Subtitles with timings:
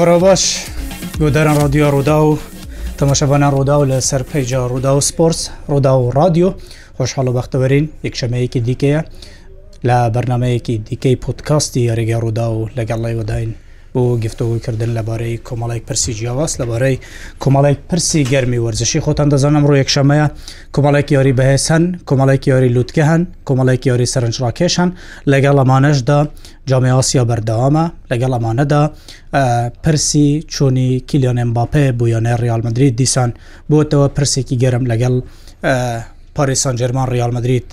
[0.00, 0.42] بڕۆ باش
[1.20, 2.28] گۆداران رادیۆ ڕوودا و
[2.98, 5.40] تەماشەبانە ڕوودا و لە سەر پێیجا ڕوودا و سپۆرس
[5.70, 6.50] ڕوودا و رادیۆ
[6.96, 9.00] خۆشحاڵ و بەختەوەرین یەکشەمەیەکی دیکەیە
[9.88, 13.50] لە بەرنمەیەکی دیکەی پۆتکاستی ڕێگە ڕوودا و لەگەڵ لای وەداین
[13.96, 16.96] بۆ گفتەوەکردن لەبارەی کۆمەڵێک پرسی جیاواز لەبارەی
[17.42, 20.26] کۆمەڵێک پرسی گەرمی وەرزشی خۆتان دەزانم ڕۆیەک شەمەیە
[20.74, 24.90] کۆمەڵێک یاری بەهێس هەن کۆمەڵێک یاری لووتکە هەن کۆمەڵێک یاری سەرنجڕاکێش هەن
[25.32, 26.18] لەگەڵ ئەمانەشدا
[26.68, 28.82] جامعاسیا بەردەوامە لەگەڵ ئەمانەدا
[29.84, 33.30] پرسی چۆنی کیلیۆنم باپێ بۆ یانێ ریالمەدرید دیسان
[33.70, 35.14] بۆتەوە پرسێکی گەرم لەگەڵ
[36.36, 37.66] پارێسان جەرمان ریالمەدرید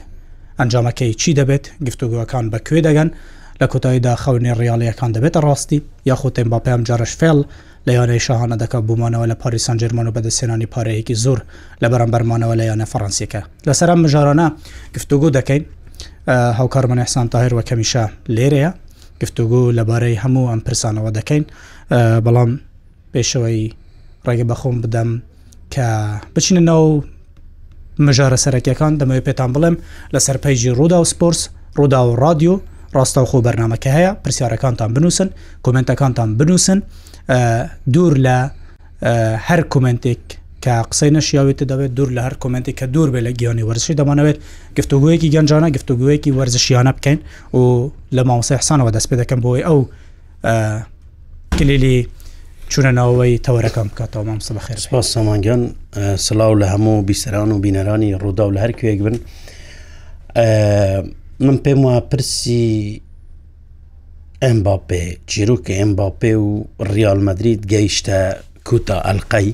[0.59, 3.09] ئەنجامەکەی چی دەبێت گفتوگوەکان بەکوێ دەگەن
[3.61, 7.39] لە کۆتاییدا خەونی ڕیالیەکان دەبێتە ڕاستی یاخود تێمباپیام جارش فێل
[7.87, 11.39] لە یانەی شاهانە دەکە بوومانەوە لە پاریسان جرمان و بەدەسێنانی پارەیەکی زۆر
[11.83, 14.47] لە بەرەمبەرمانەوە لە یانە فەڕەنسیەکە لەسەر مژارانە
[14.95, 15.63] گفتوگو دەکەین
[16.59, 18.03] هاوکارمەن حسان تاهر وە کەمیشە
[18.35, 18.71] لێرەیە
[19.21, 21.43] گفتوگو لەبارەی هەموو ئەم پرسانەوە دەکەین
[22.25, 22.51] بەڵام
[23.13, 23.61] پێشەوەی
[24.27, 25.09] ڕێگە بەخۆم بدەم
[25.73, 25.85] کە
[26.35, 26.85] بچینە ناو
[28.07, 29.75] مژارە سەرەکیەکان دەمەوێت پێتان بڵێم
[30.13, 31.41] لەسەر پەیژی ڕوودا و سپۆرس
[31.77, 32.55] ڕوودا و رادیو
[32.97, 35.29] ڕاستەوخۆ بەرنمەکە هەیە پرسیارەکانتان بنووسن
[35.65, 36.79] کمنتەکانتان بنووسن
[37.93, 38.37] دوور لە
[39.47, 40.21] هەر کومنتێک
[40.63, 44.37] کە قسەی نەشیاوێتە دەوێت دوور لە هەر کمنتێک کە دوور بێ لە گیانی وەرزشی دەمانەوێت
[44.77, 47.19] گفتوگوەیەکی گەنجانە گفتوگوەیەکی وەرزشیانە بکەین
[47.57, 49.79] و لە ماوسی حسانەوە دەست پێ دەکەم بۆی ئەو
[51.59, 51.97] کلیلی
[52.73, 55.61] چونەناوەی تەوەەکەم بکاتەوە مام سەبخێر سپاس سامانگەان
[56.27, 59.15] سلااو لە هەموو بیسەران و بینەرانی ڕوودا و لە هەرکوێک بن.
[61.39, 63.01] من پێم وە پرسی
[64.43, 66.49] ئەمباپێ چیرۆکە ئەمباپێ و
[66.95, 68.19] ریال مدرید گەیشتە
[68.67, 69.49] کوتا ئەلقەی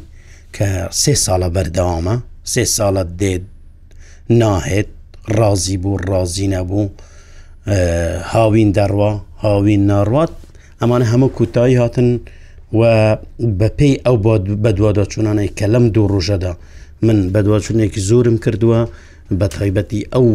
[0.55, 0.67] کە
[1.01, 2.15] سێ ساڵە بەردەوامە
[2.51, 3.43] سێ ساڵە دێت
[4.41, 4.91] ناهێت
[5.37, 6.83] ڕازی بوو ڕازی نەبوو
[8.33, 9.11] هاوین دەڕوا
[9.43, 10.33] هاوین ناڕات
[10.81, 12.09] ئەمانە هەموو کوتایی هاتن
[12.79, 12.81] و
[13.59, 14.15] بە پێی ئەو
[14.63, 16.53] بەدووادا چوونانەی کە لەم دوو ڕۆژەدا
[17.05, 18.79] من بەدواچونێکی زۆرم کردووە
[19.39, 20.27] بە تایبەتی ئەو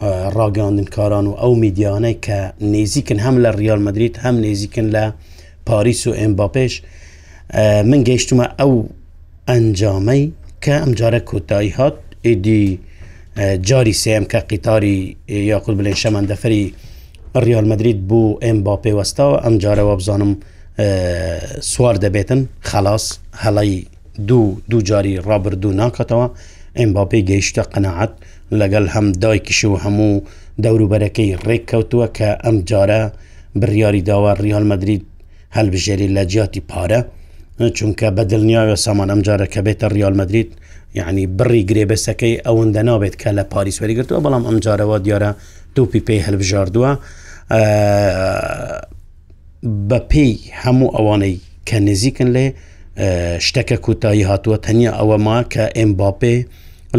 [0.00, 2.38] ڕاگەاندن کاران و ئەو میدیانەی کە
[2.72, 5.04] نێزیکن هەم لە ریال مدریت هەم نێزیکن لە
[5.66, 6.72] پاریس و ئەمباپێش
[7.90, 8.72] من گەیشتمە ئەو
[9.48, 10.24] ئەنجامەی
[10.64, 11.94] کە ئەمجارە کۆتایی هات
[12.26, 12.78] ئیدی
[13.68, 16.64] جاری سم کە قیتاری یاخود بلێن شەمەندەفری
[17.46, 20.32] ریال مدریت بوو ئەمباپێ وەستاوە ئەمجارەوە بزانم
[21.70, 23.78] سوار دەبێتن خلاص هەڵایی
[24.28, 26.26] دوو دوو جاری ڕابردوو ناکاتەوە
[26.78, 30.22] ئەمباپی گەیشتە قەنەعەت و لەگەڵ هەم دایکیش و هەموو
[30.64, 33.00] دەوروبەرەکەی ڕێککەوتووە کە ئەم جارە
[33.60, 35.02] بڕیاری داوە ریال مدرید
[35.56, 37.00] هەلبژێری لە جیاتی پارە
[37.78, 40.48] چونکە بە دڵنیاوە سامان ئەم جارە کە بێتە ریال مدرید
[40.94, 45.30] یعنی بڕی گرێبەسەکەی ئەوەندە نابێت کە لە پاریسوەری گرتووە بەڵام ئەم جارەوە دیارە
[45.76, 46.90] دوپی پێی هەلبژاردووە
[49.88, 50.32] بە پێی
[50.62, 51.34] هەموو ئەوانەی
[51.68, 52.46] کە نزیکن لێ
[53.48, 56.34] شتەکە کوتایی هاتووە تەنیا ئەوە ما کە ئمباپێ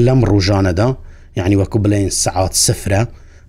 [0.05, 0.87] لەم ڕوژانەدا
[1.39, 3.01] یعنی وەکو بڵێن سعات سفرە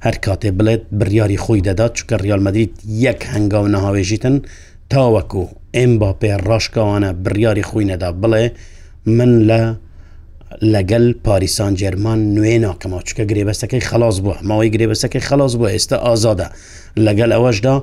[0.07, 2.73] هەر کاتێ بڵێت بڕیاری خۆی دەدات چکە ریالمەدریت
[3.05, 4.37] یەک هەنگاو نەهاوێژیتن
[4.93, 5.45] تاوەکو
[5.77, 8.45] ئێم با پێ ڕاشکەوانە بڕیاری خۆی نەدا بڵێ
[9.07, 9.63] من لە
[10.75, 16.49] لەگەل پاریسان جێرمان نوێ ناکەمەوە چکە گرێبەستەکەی خلاص بووە ماوەی گرێبەستەکەی خلاص بووە ئێستا ئازادە
[17.07, 17.75] لەگەل ئەوەشدا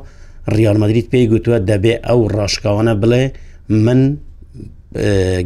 [0.57, 3.23] ریالمەدریت پێی گوتووە دەبێ ئەو ڕاشکاوانە بڵێ
[3.69, 4.01] من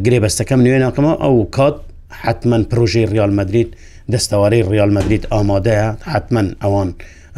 [0.04, 1.76] گرێبەستەکەم نوێ ناکەمەوە ئەو کات
[2.22, 3.70] حتمما پرۆژەی ریالمەدریت
[4.12, 6.90] دەستەوارەی ڕیالمەدریت ئامادەیە حتمما ئەوان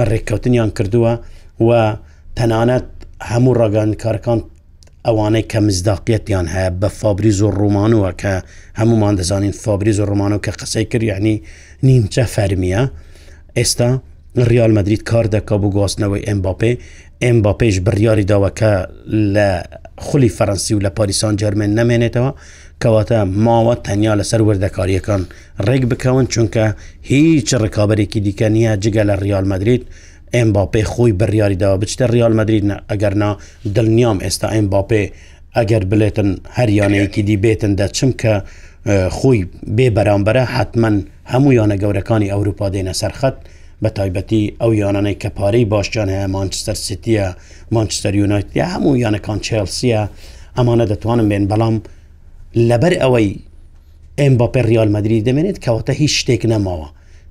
[0.08, 1.12] ڕێککەوتنیان کردووە
[1.68, 1.96] و
[2.38, 2.86] تەنانەت
[3.30, 4.38] هەموو ڕگەن کارکان
[5.06, 8.32] ئەوانەی کە مزداقیەتیان هەیە بە فابریز و ڕوومانوە کە
[8.80, 11.42] هەمومان دەزانین فابریز و ڕوومانەوە کە قسەی کرد یعنی
[11.86, 12.82] نیمچە فەرمیە
[13.58, 13.88] ئێستا
[14.50, 16.72] ریال مدرید کار دەکا بۆ گواستنەوەی ئەمباپێ
[17.24, 18.72] ئەمباپێش بڕیاری داوەکە
[19.34, 19.48] لە
[20.06, 22.30] خولی فەەنسی و لە پاریسان جەرمێن نامێنێتەوە
[22.82, 25.22] کەواتە ماوە تەنیا لەسەر وەردەکاریەکان
[25.68, 26.64] ڕێک بکەون چونکە
[27.10, 29.82] هیچ ڕکابێکی دیکە نییە جگە لە ریال مدرید
[30.34, 33.30] ئەم باپێ خۆی بڕیاریداوە بچتە ریال مدرید ئەگەرنا
[33.76, 35.02] دڵنیام ئێستا ئەم باپێ
[35.56, 38.34] ئەگەر بلێتن هەریانەیەکی دی بێتن دەچم کە
[39.18, 39.40] خۆی
[39.76, 40.90] بێ بەرامبەرە حتمما
[41.32, 43.36] هەموو یانە گەورەکانی ئەوروپا دێنە سەرخەت
[43.82, 47.26] بە تایبەتی ئەو یانانەی کە پارەی باشجان هەیە مانچستەر سیتیە
[47.74, 50.02] مانچستەر یونایتیا هەموو یانەکان چلسیە
[50.56, 51.76] ئەمانە دەتوانم بێن بەڵام
[52.70, 53.30] لەبەر ئەوەی
[54.20, 56.88] ئەم بەپێ ریال مدرری دەمێنێت کەواتە هیچ شتێک نەماوە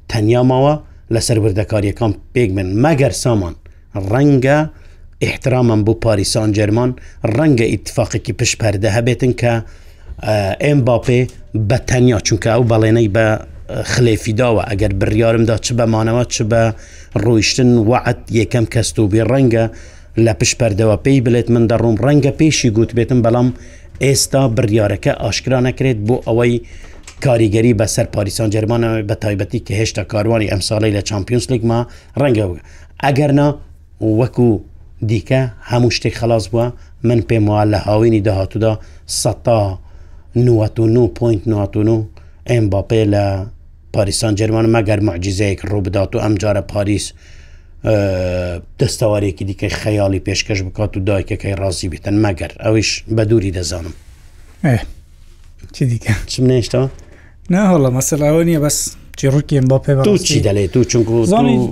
[0.10, 0.74] تەنیا ماوە
[1.14, 3.56] لەسەر بردەکاریەکان پێک من مەگەر سامان
[4.12, 4.58] ڕەنگە
[5.28, 6.92] احترامم بۆ پاریسان جەرمان
[7.38, 9.54] ڕەنگە ئیتفاقێکی پشپەردە هەبێتن کە
[10.66, 11.22] ئەم باپێ
[11.69, 13.26] بە تەنیا چونکە ئەو بەڵێنەی بە
[13.94, 16.64] خلێفیداوە ئەگەر بڕیارمدا چ بەمانەوە چ بە
[17.24, 19.66] ڕۆیشتن وعد یەکەم کەستوبی ڕەنگە
[20.26, 23.50] لە پشپەردەوە پێی بلێت من دەڕوم ڕەنگە پێشی گوت بێتم بەڵام
[24.01, 26.54] ئێستا بڕیارەکە ئاشکرا نەکرێت بۆ ئەوەی
[27.25, 31.80] کاریگەری بەسەر پاریسان جەرمانەوە بە تایبەتی کە هێشتا کاروانی ئەمساڵی لە چمپیۆنس لیگما
[32.22, 32.45] ڕەنگە
[33.04, 33.48] ئەگەرنا
[34.19, 34.50] وەکو
[35.12, 35.42] دیکە
[35.72, 36.66] هەموو شتێک خلاص بووە
[37.07, 38.74] من پێم وال لە هاوینی داهاتوودا
[39.22, 39.60] سەتا
[40.38, 40.42] 99.99
[42.50, 43.24] ئەم باپێ لە
[43.94, 47.06] پاریسان جەرمان مەگەر معجزەیەک ڕوو بدات و ئەم جارە پاریس
[48.80, 53.95] دەستەوارێکی دیکەی خەیاڵی پێشکەش بکات و دایکەکەی ڕازی بێتن مەگەر ئەویش بە دووری دەزانم
[55.75, 56.88] چی دیکە چم نێشتەوە
[57.53, 58.77] ناهڵە مەسەلاوە نیە بەس
[59.19, 59.94] چیڕووکیم بۆ پێ
[60.30, 61.15] چی دەلێت تو چونکو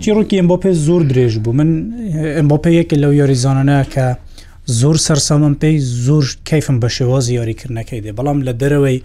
[0.03, 1.69] چیڕووکیم بۆ پێ زۆر درێژ بوو من
[2.37, 4.05] ئەم بۆ پێ یەکە لەو یۆریزانانە کە
[4.79, 8.97] زۆر سەررسەمم پێی زۆر کەیفم بە شێوازی یاریکردنەکەی دێ بەڵام لە دەرەوەی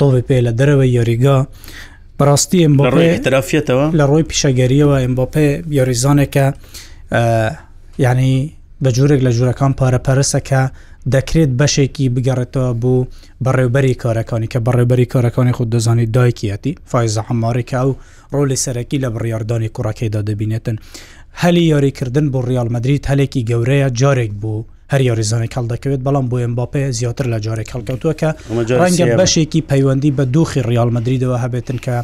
[0.00, 1.38] تۆێ پێ لە دەرەوەی یاریگا
[2.20, 5.46] بەڕاستی ئەمبڕێترافێتەوە لە ڕۆی پیشەگەریەوە ئەمبۆپێ
[5.78, 6.46] یۆریزانێکە
[8.04, 8.32] یعنی
[8.84, 10.62] بە جوورێک لە ژوورەکان پارەپەرسەکە
[11.14, 13.06] دەکرێت بەشێکی بگەڕێتەوە بوو
[13.44, 17.90] بەڕێوبەری کارەکانی کە بەڕێبەری کارەکانی خود دەزانی دایکیەتی فایزە هەمارێکە ئەو
[18.34, 20.76] ڕۆلی سەرەکی لە بڕیاردانی کوڕەکەیدا دەبینێتن
[21.42, 24.60] هەلی یاریکردن بۆ ڕیال مدرید هەلێکی گەورەیە جارێک بوو
[24.92, 28.30] هەر یاریزانێک هەڵ دەکەوێت بەڵام بۆ ئەمباپێ زیاتر لە جارێک هەڵکەوتووە کە
[28.80, 31.94] ڕەنگە بەشێکی پەیوەندی بە دوخی ریالمەدریدەوە هەبێتن کە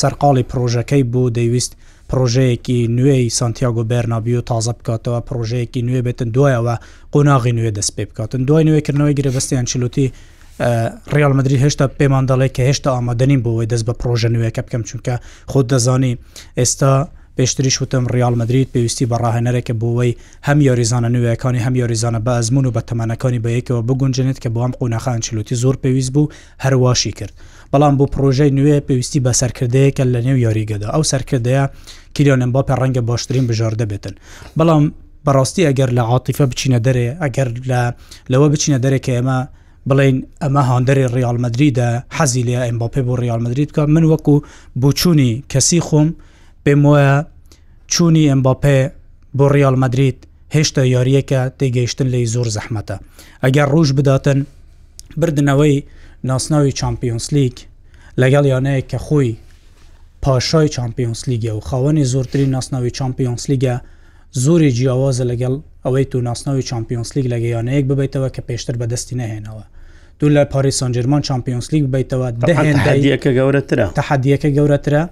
[0.00, 1.72] سەرقاڵی پرۆژەکەی بۆ دەیویست
[2.10, 6.74] پرۆژەیەکی نوێی سانتیاگو بەرنابی و تازە بکاتەوە پرۆژەیەکی نوێ بێتن دوایەوە
[7.14, 10.06] قۆناغی نوێ دەست پێ بکاتن دوای نوێکردنەوەی گرێبستیان چلوتی
[11.16, 15.14] ڕالمەدرری هێشتا پەیمانداڵێک کە هێشتا ئامادەنیم بۆەوەی دەست بە پرۆژە نوێەکە بکەم چونکە
[15.50, 16.12] خۆت دەزانی
[16.58, 16.92] ئێستا
[17.40, 20.12] پێشتریش وتم ریال مدریت پێویستی بەڕاهێنەرێکە بۆەوەی
[20.48, 24.72] هەم یاریزانە نوێیەکانی هەم یاریزانە بە ئەزمون و بە تەمانەکانی بەیەکەوە بگونجێنێت کە بۆ ئەم
[24.78, 26.30] قونەخان چلوتی زۆر پێویست بوو
[26.64, 27.34] هەرواشی کرد
[27.72, 31.64] بەڵام بۆ پرۆژەی نوێ پێویستی بە سەرکردەیەکە لە نێو یاریگەدا ئەو سەرکردەیە
[32.14, 34.14] کیلیۆنم باپە ڕەنگە باشترین بژار دەبێتن
[34.58, 34.84] بەڵام
[35.26, 37.80] بەڕاستی ئەگەر لە عاتیفە بچینە دەرێ ئەگەر لە
[38.32, 39.38] لەوە بچینە دەرێکە ئێمە
[39.88, 44.36] بڵین ئەمە هاندەری ریالمەدریدا حەزی لە ئەمباپێ بۆ ریالمەدریت کە من وەکو
[44.82, 46.08] بۆچوونی کەسی خۆم
[46.66, 47.16] پێم وایە
[47.92, 48.78] چوونی ئەمباپێ
[49.38, 50.18] بۆ ڕیال مدریت
[50.54, 52.96] هێشتا یاریەکە تێگەیشتن لی زۆر زەحمەتە
[53.44, 54.38] ئەگەر ڕوش بداتن
[55.20, 55.76] بردنەوەی
[56.30, 57.54] ناسناوی چمپیۆنس لیگ
[58.20, 59.30] لەگەڵ یانەیە کە خۆی
[60.22, 63.74] پاشای چمپیۆنس لیگە و خاوەنی زۆرترین ناسناوی چمپیۆنس لیگە
[64.44, 65.52] زۆری جیاوازە لەگەڵ
[65.84, 69.64] ئەوەی تو ناسناوی چمپیۆنس لیگ لە گەیانەیەک ببیتەوە کە پێشتر بەدەستی نەهێنەوە
[70.18, 75.02] دوو لە پاریسان جرمان چمپیۆنس لیگ بیتەوە دەهێنەکە گەورەترە تحدیەکە گەورەترە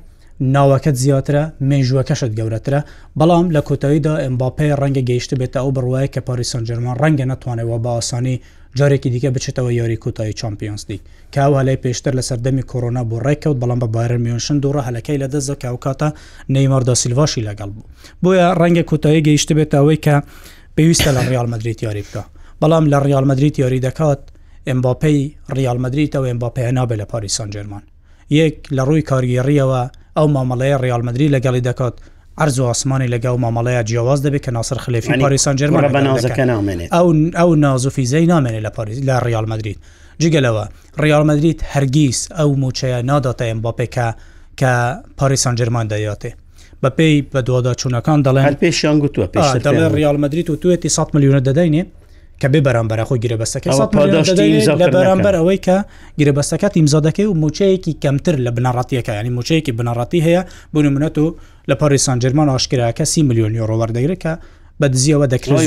[0.54, 2.80] ناوەکەت زیاترە مێژوەکەشت گەورەترە
[3.18, 7.90] بەڵام لە کۆتاییدا ئەمباپی ڕەنگە گەیشت بێتە ئەو بڕواایە کە پاریسان جەرمان ڕەنگە ناتوانێتەوە بە
[7.96, 8.36] ئاسانی
[8.78, 11.00] جارێکی دیکە بچێتەوە یاری کوتایی چمپیۆنس دیک
[11.34, 15.28] کاوا هەلای پێشتر لە سەردەمی کۆرۆنا بۆ ڕێککەوت بەڵام بە بایر میۆنشن دوڕە هەلەکەی لە
[15.34, 16.08] دەست کاوکاتە
[16.54, 17.88] نەیمەردا سیلڤشی لەگەڵ بوو
[18.22, 20.16] بۆیە ڕەنگە کوتایی گەیشت بێتەوەی کە
[20.76, 22.22] پێویستە لە ریالمەدریت یاری بکە
[22.60, 24.20] بەڵام لە ریالمەدریت یاری دەکات
[24.68, 25.18] ئەمباپەی
[25.56, 27.84] ریالمەدریتەوە ئەمباپەیە نابێت لە پاریسان جەرمان
[28.40, 29.82] یەک لە ڕووی کارگێڕیەوە
[30.18, 31.94] ئەو مامەڵەیە ڕالمەدرری لەگەڵی دەکات
[32.38, 36.88] ئەرز و ئاسمانی لەگەڵ مامەڵەیە جیاواز دەبێت کە ناسەر خلفی پاریسان جەرمە بە نازەکە نامێنێت
[36.96, 37.08] ئەو
[37.40, 39.78] ئەو نازوفیزەی نامێنێت لە پاریز لە ڕالمەدرید
[40.22, 40.64] جگەلەوە
[41.04, 44.08] ڕالمەدرید هەرگیز ئەو موچەیە ناداتەم با پێکە
[44.60, 44.72] کە
[45.18, 46.32] پاریسان جەرمان دەیاتێ
[46.82, 49.40] بە پێی بە دووادا چوونەکان دەڵێن پێشیان گوتووە پێ
[49.98, 51.82] ریالمەدرریت و توێتی 100 میلیونە دەدەینێ
[52.40, 53.68] کە بێ بەرامبەر خۆی گرێبەستەکە
[54.96, 55.76] بەرامبەر ئەوەی کە
[56.20, 61.26] گرێبەستەکە تیمزادەکەی و موچەیەکی کەمتر لە بنەڕاتیەکە ینی موچەیەکی بنەڕاتی هەیە بوون منەت و
[61.70, 64.32] لە پەری سانجرمان ئاشکراکە سی میلیۆنی ڕۆلەر دەگرەکە
[64.80, 65.64] بە دزیەوە دەکرێت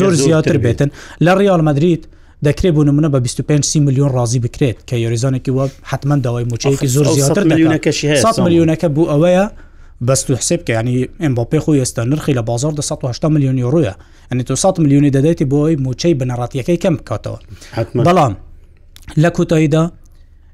[0.00, 0.90] زۆر زیاتر بێتن
[1.26, 2.02] لە ریال مدرید
[2.46, 7.06] دەکرێت بوون منە بە 25 میلیۆن ڕازی بکرێت کە یۆریزانێکی وە حتممە داوای موچەیەکی زۆر
[7.16, 7.44] زیاتر
[8.48, 9.44] میلیونەکە بوو ئەوەیە
[10.04, 13.94] بەست و حسب کە ینی ئەمباپی خۆی ئێستا نرخی لە بازار 1970 میلیۆنی یورۆە
[14.32, 17.38] ئەنی 200 میلیۆنی دەدەیتی بۆی موچەی بنەڕاتیەکەی کەم بکاتەوە
[18.06, 18.32] بەڵام
[19.22, 19.90] لە کوتاییدا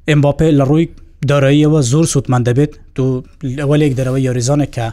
[0.08, 0.88] ئەمباپی لە ڕووی
[1.28, 4.86] داراییەوە زۆر سووتمان دەبێت تو لەوەلێک دەرەوەی یاریزانە کە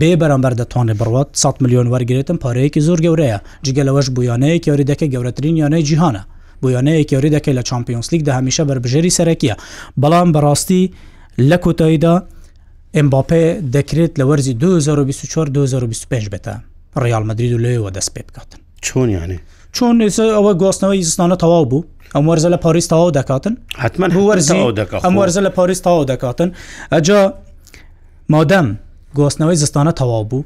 [0.00, 5.56] بێ بەرامبەر دەتوانێت بڕات 100 میلیۆن وەرگێتم پارەیەکی زۆر گەورەیە جگەلەوەش بویانەیە یاری دەکە گەورەترین
[5.62, 6.22] یانەی جیهانە
[6.62, 9.54] بویانەیە یاری دەکەی لە چمپیۆنسلیک دە هەمیشە بربژێری سەرەکیە
[10.00, 10.82] بەڵام بەڕاستی
[11.50, 12.14] لە کۆتاییدا
[12.98, 13.44] ئەمباپێ
[13.74, 16.54] دەکرێت لە وەرزی 2024 2025 بێتە
[17.02, 19.38] ڕیال مدرید و لێەوە دەست پێ بکاتن چۆنیانێ
[19.76, 19.96] چۆن
[20.36, 21.84] ئەوە گواستنەوەی زستانە تەواو بوو
[22.14, 24.58] ئەم وەرزە لە پاریس تەواو دەکاتن حتمما وەرزی
[25.04, 26.48] ئەم وەرزە لە پاریس تەواو دەکاتن
[26.92, 27.20] ئەجا
[28.32, 28.68] مادەم
[29.18, 30.44] گواستنەوەی زستانە تەواو بوو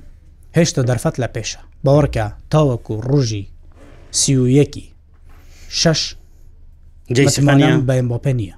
[0.57, 3.45] هێشتا دەرفەت لە پێشە باوەڕکە تاوەکو ڕژی
[4.21, 4.85] سیویەکی
[5.81, 6.01] شش
[7.17, 8.55] جیسمانیا بەمباپە نیە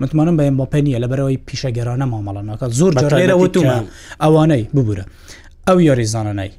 [0.00, 3.76] متمانم بە ئەمباپە نیە لە بەرەوەی پیشەگەرانە مامەڵانەکە زۆر جارێرە وتومە
[4.22, 5.04] ئەوانەی ببوورە
[5.68, 6.50] ئەو یاریزانەی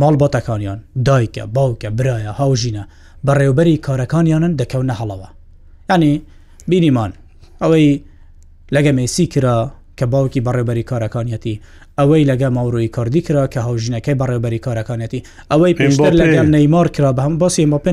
[0.00, 2.84] ماڵ بەتەکانیان دایکە باوکە برایە هاوژینە
[3.26, 5.28] بەڕێوبەری کارەکانیانن دەکەونە هەڵەوە
[5.92, 6.12] ینی
[6.70, 7.10] بینیمان
[7.62, 7.88] ئەوەی
[8.74, 9.56] لەگە مسی کرا
[9.98, 11.54] کە باوکی بەڕێبەری کارەکانیەتی
[11.98, 15.20] ئەوەی لەگە ماوروی کاردی کرا کە هاوژینەکەی بەڕێبەری کارەکانەتی
[15.50, 17.90] ئەوەی پێشتر لەگەر نەیمار کرا بە هەم باسی مەپێ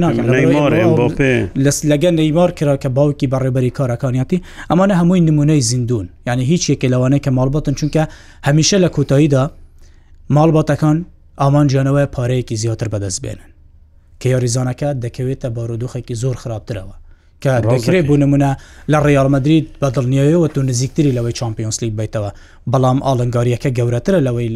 [1.66, 6.90] لەس لەگە نەیمار کرا کە باوکی بەڕێبەری کارەکانیەتی ئەمانە هەمووی نمونەی زیندون یعنی هیچ یەکێک
[6.94, 8.04] لەوانەیە کە ماڵبەتن چونکە
[8.48, 9.44] هەمیشە لە کۆتاییدا
[10.36, 10.98] ماڵباتەکان
[11.42, 13.50] ئامانجانەوە پارەیەکی زیاتر بەدەست بێنن
[14.22, 16.96] کە یاریزانەکە دەکەوێتە بارودۆخێکی زۆر خراپترەوە
[17.44, 18.52] کە ڕۆکرێ بوو نمونە
[18.92, 22.30] لە ڕیالمەدرید بە دڵنیەوەەوە تو نزیکتری لەوەی چمپیۆنس لیگ بیتەوە
[22.72, 24.50] بەڵام ئاڵنگاریەکە گەورەترە لەوەی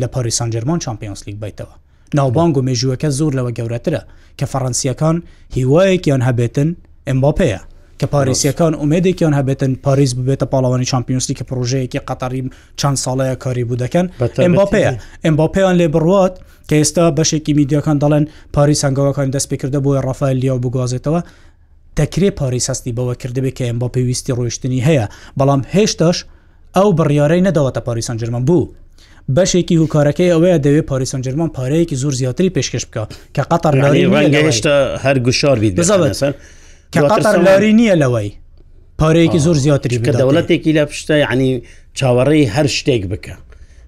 [0.00, 1.72] لە پاریسان جەرمان چمپیۆنس لیگ بیتەوە
[2.14, 4.00] ناوبانگ و مێژوەکە زۆر لەوە گەورەترە
[4.38, 5.16] کە فەڕەنسیەکان
[5.56, 6.68] هیوایەکیان هەبێتن
[7.08, 7.60] ئەمباپەیە
[8.00, 12.48] کە پارێسیەکان ئومێدێکیان هەبێتن پاریس ببێتە پاڵەوانی چمپیۆنسی کە پرۆژەیەکی قەتەریم
[12.80, 14.06] چەند ساڵەیە کاری بوو دەکەن
[14.44, 14.92] ئەمباپەیە
[15.26, 16.34] ئەمباپیان لێ بڕات
[16.68, 21.20] کە ئێستا بەشێکی میدیەکان دەڵێن پاریس هەنگاوەکان دەست پێکردە بۆی ڕافایل لیا بگوازێتەوە
[21.98, 25.04] دەکرێت پارێسەستی بەوە کردبێت کە ئەم بۆ پێویستی ڕۆیشتنی هەیە
[25.38, 26.18] بەڵام هێشتاش
[26.76, 28.72] ئەو بڕیارەی نەداوەتە پاریسان جرممان بوو.
[29.36, 33.04] بەشێکی هوکارەکەی ئەوەیە دەوێت پاریسان جرممان پارەیەکی زۆر زیاتری پێشکەش بکە
[33.36, 33.74] کە قەتەر
[34.34, 34.74] ڕێشتا
[35.04, 35.58] هەر گوشار
[36.94, 38.30] کە قەتەر لاری نییە لەوەی.
[39.00, 41.50] پارەیەکی زۆر زیاتری کە دەوڵەتێکی لە پشتە ینی
[41.98, 43.34] چاوەڕێی هەر شتێک بکە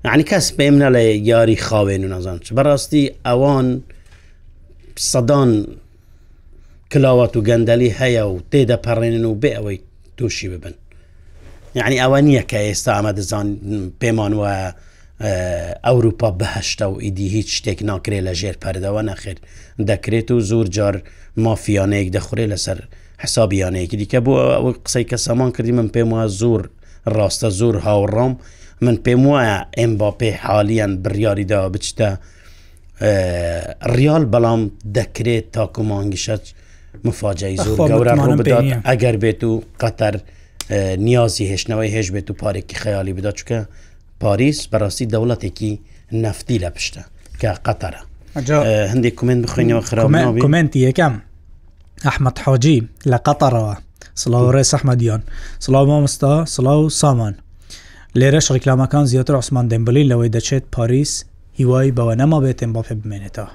[0.04, 3.68] ینی کەس پێم نەڵێ یاری خاوێن و نەزان بەڕاستی ئەوان
[5.10, 5.50] سەدان
[6.92, 9.78] کلاوات و گەندەلی هەیە و تێدەپەڕێنن و بێ ئەوەی
[10.16, 10.74] تووشی ببن
[11.74, 13.48] یعنی ئەوە نییە کە ئێستا ئەمە دەزان
[14.00, 14.72] پێمان وایە
[15.86, 19.38] ئەوروپا بەهشتا و ئیدی هیچ شتێک ناکرێت لە ژێر پەردەوە نەخێت
[19.88, 20.96] دەکرێت و زۆر جار
[21.46, 22.78] مافیانەیەک دەخورێت لەسەر
[23.24, 26.62] حسابیانەیەکی دیکە بۆ ئەو قسەی کە سامان کردی من پێم وە زۆر
[27.16, 28.32] ڕاستە زۆر هاوڕام
[28.84, 32.08] من پێم وایە ئەم با پێ حالیان بڕیاریدا بچتە
[33.96, 34.60] ریال بەڵام
[34.98, 36.44] دەکرێت تاکو مانگیشەت
[37.04, 39.52] مفاجایی زۆر گەورە ڕووبدات ئەگەر بێت و
[39.82, 40.14] قەتەر
[41.06, 43.58] نیازی هێشتنەوەی هێش بێت و پارێکی خەیالی بدات چکە
[44.22, 45.72] پاریس بەڕاستی دەوڵەتێکی
[46.24, 47.02] نفتی لە پشتە
[47.40, 48.02] کە قەتەرە
[48.92, 50.10] هەندێک کومنت بخوێنەوە خراپ
[50.44, 51.14] کومنتی یەکەم
[52.06, 52.78] ئەحمد حاجی
[53.10, 53.74] لە قەتەرەوە
[54.22, 55.22] سلااوڕێ سەحمەدیان
[55.64, 57.34] سلااو مامستا سلااو سامان
[58.18, 61.12] لێرە شڕیکلامەکان زیاتر عوسمان دەمبلی لەوەی دەچێت پاریس
[61.58, 63.50] هیوای بەوە نەما بێتێن باپێ بمێنێتەوە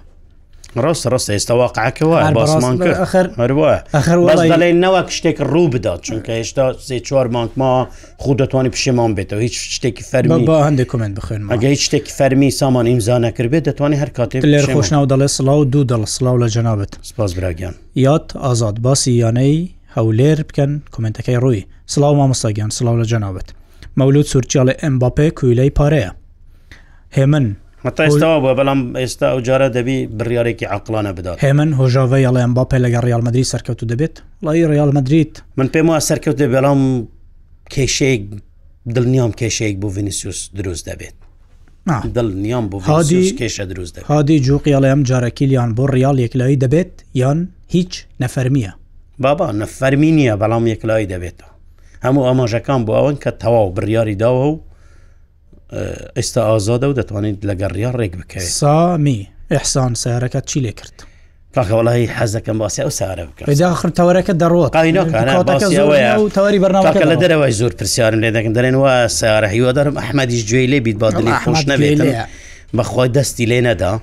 [0.82, 7.72] ڕاست ڕاست ئێستا واقعکەوە باسمان کردڵێ نەوەک شتێک ڕوو بدات چونکە هێشتا سێ چوار مانکما
[8.18, 12.86] خو دەتوانانی پیشێمان بێتەوە هیچ شتێکی فەرمی هەندێک کومنت بخێن ئەگە هیچ شتێکی فەرمی سامان
[12.88, 16.92] ئیمزا نەکردێت دەتوانانی هەر کاتێک لێر خۆشناو دەڵێ سلااو و دوو دەڵ سلااو لە جەنابەت
[17.02, 23.48] سپاس براگیان یاد ئازاد باسی یانەی هەولێر بکەن کومنتەکەی ڕووی سلااو مامۆستاگیان سلااو لە جەنابەت
[24.00, 26.12] مەولود سوورچیاڵی ئەمباپێ کویلەی پارەیە
[27.18, 27.46] هێمن
[27.92, 32.78] تا ئێستاەوە بە بەڵام ئێستا ئەو جارە دەبی بڕارێکی عقلانە بدات هێمن هۆژاوی ئەڵیان باپێ
[32.86, 36.82] لەگە ڕال مدرری سەرکەوت دەبێت لای ڕال مدریت من پێم وە سەرکەوت دێ بەڵام
[37.74, 38.22] کێشەیەک
[38.96, 41.14] دڵنیام کێشەیەک بۆ ڤینسیوس دروست دەبێت
[42.16, 47.40] دڵ نیام بۆ هادی کێشە دروست دەبێت هادی جووقیڵەیەم جارەکیلیان بۆ ڕال یەکلایی دەبێت یان
[47.76, 48.72] هیچ نەفەرمیە
[49.24, 51.52] بابا نەفەرمی نیە بەڵام یەکلایی دەبێتەوە
[52.06, 54.60] هەموو ئاماژەکان بۆ ئەوەن کە تەواو بڕیاری داوە و
[56.18, 59.20] ئێستا ئازادە و دەتوانێت لە گەڕیا ڕێک بکەیت سامی
[59.54, 60.96] ئەحسان سیارەکەت چی لێ کرد
[61.56, 68.54] کاکەوەڵی حەزەکەم باسی ئەو سارە بکەخر تەوەەکە دەڕۆتەوەری بەرناکە لە دەرەوەی زۆر پرسیارن لێ دەکەن
[68.58, 72.02] دەێن وە سارە هیوادارم ئەحمەدیش گوێی لێ بیت بادلی خۆش نەبێت
[72.78, 73.94] بەخوای دەستی لێ نەدا.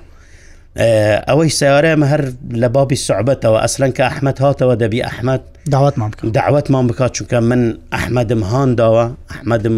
[1.29, 2.23] ئەوەی سیارەمە هەر
[2.61, 5.41] لە بابی سوعبەتەوە ئەسلەن کە ئەحمد هاتەوە دەبی ئەحمد
[5.73, 7.61] داوتمان داوتمان بکات چونکە من
[7.95, 9.75] ئەحمەدم هانداوە ئەحمەدم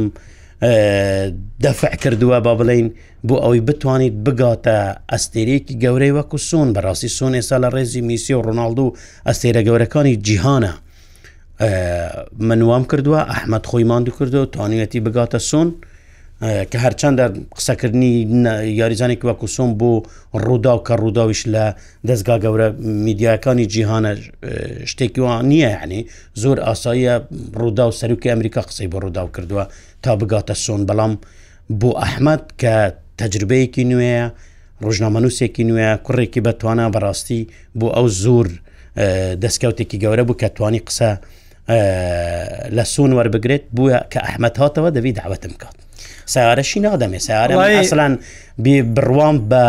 [1.60, 2.90] دەفع کردووە با بڵین
[3.28, 8.42] بۆ ئەوەی بتوانیت بگاتە ئەستێرەیەکی گەورەی وەکو سون بەڕاستی سون ئێستا لە ڕێزی میسی و
[8.42, 8.96] ڕۆناالدو
[9.30, 10.74] ئەستێرە گەورەکانی جیهانە
[12.40, 15.76] منوام کردووە ئەحمد خۆی ماندو کردو توانیەتی بگاتە سون
[16.72, 17.26] کە هەرچەند دە
[17.58, 18.12] قسەکردنی
[18.82, 19.92] یاریزانێکی وەکو سۆم بۆ
[20.44, 21.66] ڕوودا و کە ڕووداویش لە
[22.08, 22.68] دەستگا گەورە
[23.06, 24.12] میدیاکانی جیهانە
[24.90, 26.00] شتێکیوان نییە یعنی
[26.42, 27.16] زۆر ئاساییە
[27.60, 29.64] ڕوودا و سەرروکی ئەمریکا قسەی بۆ ڕوودا و کردووە
[30.04, 31.14] تا بگاتە سۆن بەڵام
[31.80, 32.78] بۆ ئەحمد کە
[33.22, 34.24] تەجربەیەکی نوێە
[34.84, 37.42] ڕۆژنامەنووسێکی نوێە کوڕێکی بەتوانە بەڕاستی
[37.80, 38.48] بۆ ئەو زۆر
[39.44, 41.12] دەستکەوتێکی گەورە بوو کە توانی قسە
[42.78, 45.76] لە سون وەربگرێت بووە کە ئەحمەد هاتەوە دەوی داوەتم کات
[46.34, 48.14] سیارەشی نادەمێ سیارە ئەسلان
[48.96, 49.64] بڕوام بە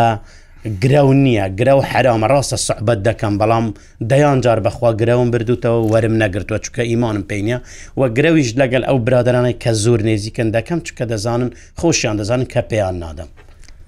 [0.65, 3.65] گرە نییە گرە و حرامە ڕاستە سەحبەت دەکەم بەڵام
[4.11, 7.57] دەیان جار بەخوا گرەون بردووتەوە وەرم نەگرتووە چکە ئیمانم پێینە
[7.99, 12.95] و گرەویش لەگەل ئەو برادرانەی کە زۆر نێزیکن دەکەم چکە دەزانن خۆشیان دەزانن کە پێیان
[13.03, 13.29] نادەم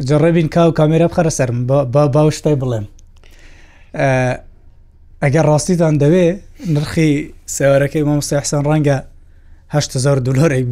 [0.08, 1.60] جڕێبین کاو کامێرە بخەرە سرم
[2.16, 2.86] باو شتای بڵێم
[5.24, 6.28] ئەگەر ڕاستیتان دەوێ
[6.74, 7.10] نرخی
[7.58, 8.98] سەوارەکەی مامۆستا حسان ڕەنگە
[9.70, 10.64] هزار دلاری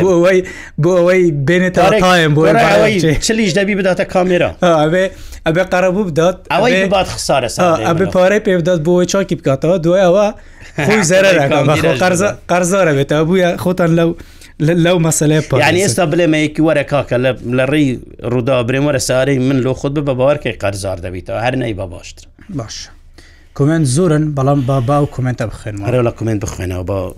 [0.00, 0.42] بۆەکەی
[0.84, 2.42] بۆ ئەوەی بێنێتەڵایم بۆ
[3.26, 4.50] چلیش دەبی بداتە کامێرا
[4.82, 5.04] ئەوێ
[5.46, 7.48] ئەبێ قەرەبوو بدات ئەوەی بات خسارە
[7.86, 10.26] ئەبێ پارەی پێ بدات بۆ چاکی بکاتەوە دوای ئەوە
[10.86, 11.44] خۆی زەرەرە
[12.50, 14.10] قەرزارە بێتەوە بووە خۆتان لەو
[14.60, 17.16] لەو مەسلێ پانی ئێستا بلێمەیەکی وەرە کاکە
[17.56, 17.88] لە ڕێی
[18.32, 22.88] ڕوودا برێمەرە ساری من لۆ خۆت بە باوەکەی قەرزار دەبیتەوە هەر نەی بە باشتر باش.
[23.58, 27.14] کومنت زۆرن بەڵام با با و کومنتە بخێن هەرە لە کومنت بخوێنەوە بۆ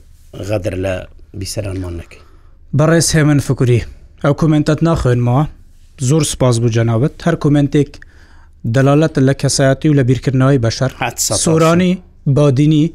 [0.49, 0.95] غەدر لە
[1.41, 2.21] بیسەرانمان نەکەی
[2.79, 3.85] بەڕێز هێمن فکووری
[4.25, 5.45] ئەو کومنتت ناخوێنمەوە
[6.09, 7.91] زۆر سپاس بوو جەناوت هەر کومنتێک
[8.75, 10.91] دەلالەت لە کەسایەتی و لە بیرکردنەوەی بەشەر
[11.45, 11.93] سۆرانی
[12.37, 12.93] بادینی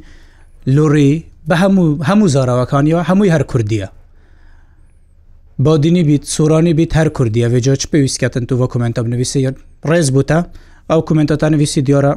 [0.78, 1.14] لۆڕی
[1.50, 3.88] بە هەموو هەموو زاراوەکانیەوە هەمووی هەر کوردیە
[5.66, 9.48] بادینی بیت سۆرانی بیت هەر کوردیە وێجاچ پێویستکەتن تو بۆ کومنتە بنوویسی
[9.90, 10.40] ڕێز بووتە
[10.92, 12.14] ئەو کومنتتان نوویسی دیارە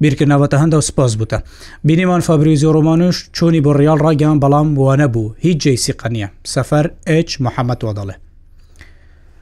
[0.00, 1.38] بیرکردنەوەتە هەندە و سپاس بووە
[1.84, 7.30] بینیمان فابریزی ڕۆمانوش چۆنی بۆ ڕیال ڕاگەیان بەڵام وانە بوو هیچ جیسی قەنە سەفەر ئچ
[7.44, 8.14] محەممەد وەدەڵێ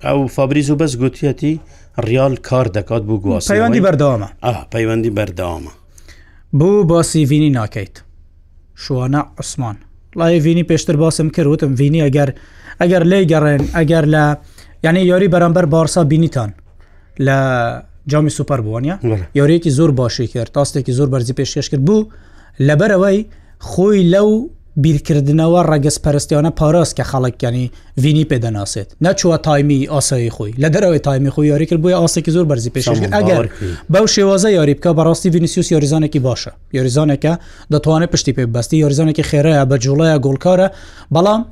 [0.04, 1.60] ئەو فابریز و بەس گوتیەتی
[2.08, 4.28] ریال کار دەکات بوو گواز پەیوەندی بەردەوامە
[4.74, 5.72] پەیوەندی بەردەوامە
[6.58, 7.94] بوو باسی وینی ناکەیت
[8.84, 9.76] شوانە عوسمان
[10.16, 12.30] لای وینی پێشتر باسم کردوتم وینی ئەگەر
[12.82, 14.24] ئەگەر لێ گەڕێن ئەگەر لە
[14.84, 16.50] یعنی یاری بەرەمبەر بارسا بینیتان
[17.26, 17.38] لە
[18.10, 19.06] جامی سوپەر بوونیە
[19.38, 22.08] یاریەکی زۆر باشی کرد تاستێکی زۆر بەرزی پێشکەش کرد بوو
[22.68, 23.18] لەبەرەوەی
[23.70, 24.30] خۆی لەو
[24.86, 27.66] بیرکردنەوە ڕەگەس پەرستیانە پاراست کە خەڵکیانی
[28.02, 32.44] وینی پێدەناسێت نەچوە تایمی ئاسایی خۆی لە دەرەوەی تایمی خۆی یاری کرد بۆی ئاسێکی زۆر
[32.50, 32.86] بەرزی پێش
[33.16, 33.46] ئەگەر
[33.92, 37.32] بەو شێوازە یاری بکە بەڕاستی وینیسیوس یاریزانێکی باشە یاریزانێکە
[37.72, 40.68] دەتوانێت پشتی پێ بەستی یاریزانێکی خێرەیە بە جوڵەیە گۆلکارە
[41.14, 41.42] بەڵام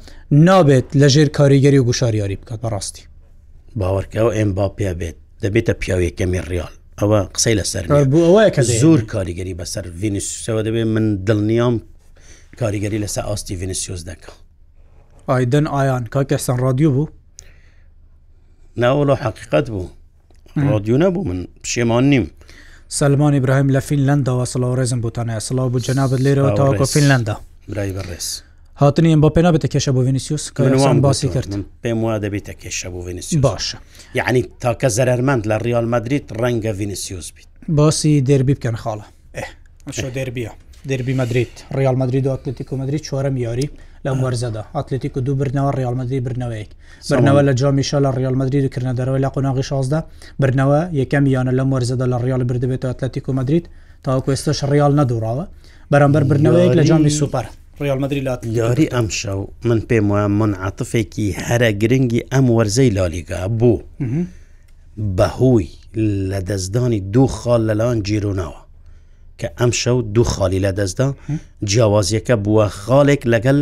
[0.47, 3.03] نابێت لە ژێر کاریگەری و گوشار یاری بکات بەڕاستی
[3.79, 9.85] باوەڕکەەوە ئەم با پێ بێت دەبێتە پیاوەکەمی ڕیال ئەوە قسەی لەسەر بۆەیە زۆر کاریگەری بەسەر
[10.01, 11.74] ڤینسیوسەوە دەبێت من دڵنیام
[12.61, 14.33] کاریگەری لەسەر ئاستی ڤینسیۆز دەکە
[15.31, 17.07] ئایدن ئایان کاکەسان رادیو بوو
[18.83, 19.88] ناوەڵ حقیقت بوو
[20.70, 22.24] رادیو نەبوو من پشێمان نیم
[22.88, 27.37] سلمان ئبراهیم لە فینلندەوە سڵاو ڕێزم بۆتانە سڵاو بۆ جنابەت لێرەوە تاواکە فینلندا
[27.68, 28.47] برای بەڕێز
[28.81, 31.53] هاتنی ئەم بۆ پێ نابێتە کێشە بۆ ڤینسیوس کەوان باسی کرد
[31.85, 33.77] پێم وا دەبێتە کێشە بۆ ڤینسی باشە
[34.19, 39.05] یعنی تاکە زەرمەند لە ریال مدریت ڕەنگە ڤینسیوس بیت باسی دەربی بکەن خاڵە
[40.17, 40.51] دەربیە
[40.91, 43.69] دەربی مدریت ریال مدرید و ئەتلتیک و مدرید چوارەم یاری
[44.07, 46.71] لە وەرزەدا ئەتلتیک و دوو برنەوە ڕالمەدی برنەوەیەک
[47.12, 50.01] برنەوە لە جامیشە لە ڕال مدرید و کردەرەوە لە قۆناغی شازدا
[50.43, 53.64] برنەوە یەکەم یانە لە وەرزەدا لە ڕال بردبێت و ئەتلتیک و مدرید
[54.05, 55.45] تاوەکو ئێستاش ڕال نەدوڕاوە
[55.93, 57.47] بەرامبەر برنەوەیەک لە جامی سوپەر
[57.87, 63.83] ڕالمەدرری لات یاری ئەمشەو من پێم وایە منعاتفێکی هەرە گرنگی ئەم وەرزەی لالیگا بوو
[65.19, 65.69] بەهوی
[66.31, 68.61] لە دەستدانی دوو خاڵ لەلاان جیروناوە
[69.41, 71.09] کە ئەم شەو دوو خاڵی لە دەستدا
[71.71, 73.61] جیاوازیەکە بووە خاڵێک لەگەل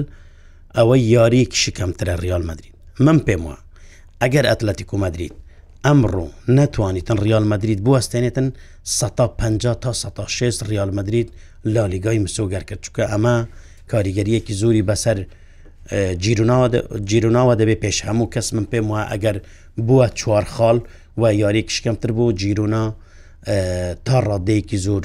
[0.76, 3.56] ئەوە یاریەک شکەمترە ریال مدرین من پێم وە
[4.22, 5.32] ئەگەر ئەتلەتیک و مدرید
[5.86, 8.48] ئەمڕۆ نەتوانیتن ریال مدرید بوەستێنێتن
[8.84, 9.74] 150
[10.14, 11.32] تا 16 ریال مدرید
[11.64, 13.46] لالیگای مسۆگەر کرد چکە ئەمە
[13.92, 15.18] کاریگەریەکی زوری بەسەر
[17.10, 19.36] جیروناوە دەبێ پێش هەموو کەس من پێم وە ئەگەر
[19.86, 20.78] بووە چوار خاڵ
[21.18, 22.94] و یاری کشکەمتر بوو جیرونا
[24.06, 25.04] تا ڕادەیەکی زۆر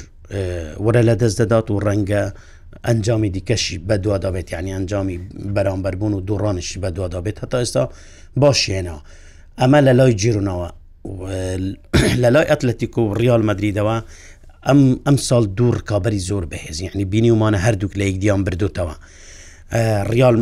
[0.84, 2.22] وەرە لە دەست دەدات و ڕەنگە
[2.86, 5.18] ئەنجامی دیکەشی بەدووادابێت یعنی ئەنجامی
[5.54, 7.84] بەرامبەربوون و دوڕانشی بەدووادابێت هەتا ئێستا
[8.40, 8.96] باشێنا
[9.60, 10.68] ئەمە لە لای جیرونەوە
[12.22, 13.96] لە لای ئەتلەتیک و ریال مدریدەوە
[14.68, 18.94] ئەم ئەم ساڵ دوور کابری زۆر بەهێزی عنی بینی ومانە هەردووک لە یکدیان بردوتەوە.
[20.12, 20.36] ریال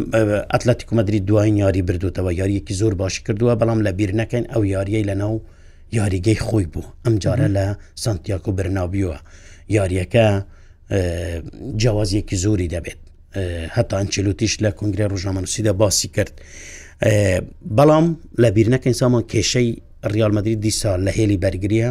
[0.54, 5.04] ئەتلەتیک مدرری دوای یاری بردوتەوە یاریەکی زۆر باش کردووە بەڵام لە بیر نەکەین ئەو یاریەی
[5.10, 5.34] لە ناو
[5.98, 7.64] یاریگەی خۆی بوو ئەم جارە لە
[8.04, 9.16] سانتیاکو برنابیوە
[9.76, 10.26] یاریەکە
[11.80, 12.98] جیاوازیەکی زۆری دەبێت
[13.76, 16.32] هەتا ئەنچلوتیش لە کنگرە ڕژنامەنووسیدا باسی کرد
[17.78, 18.06] بەڵام
[18.42, 19.68] لە بیرنەکەین سامان کێشەی
[20.14, 21.90] ریالمەدرری دیسا لە هێلی بەرگریە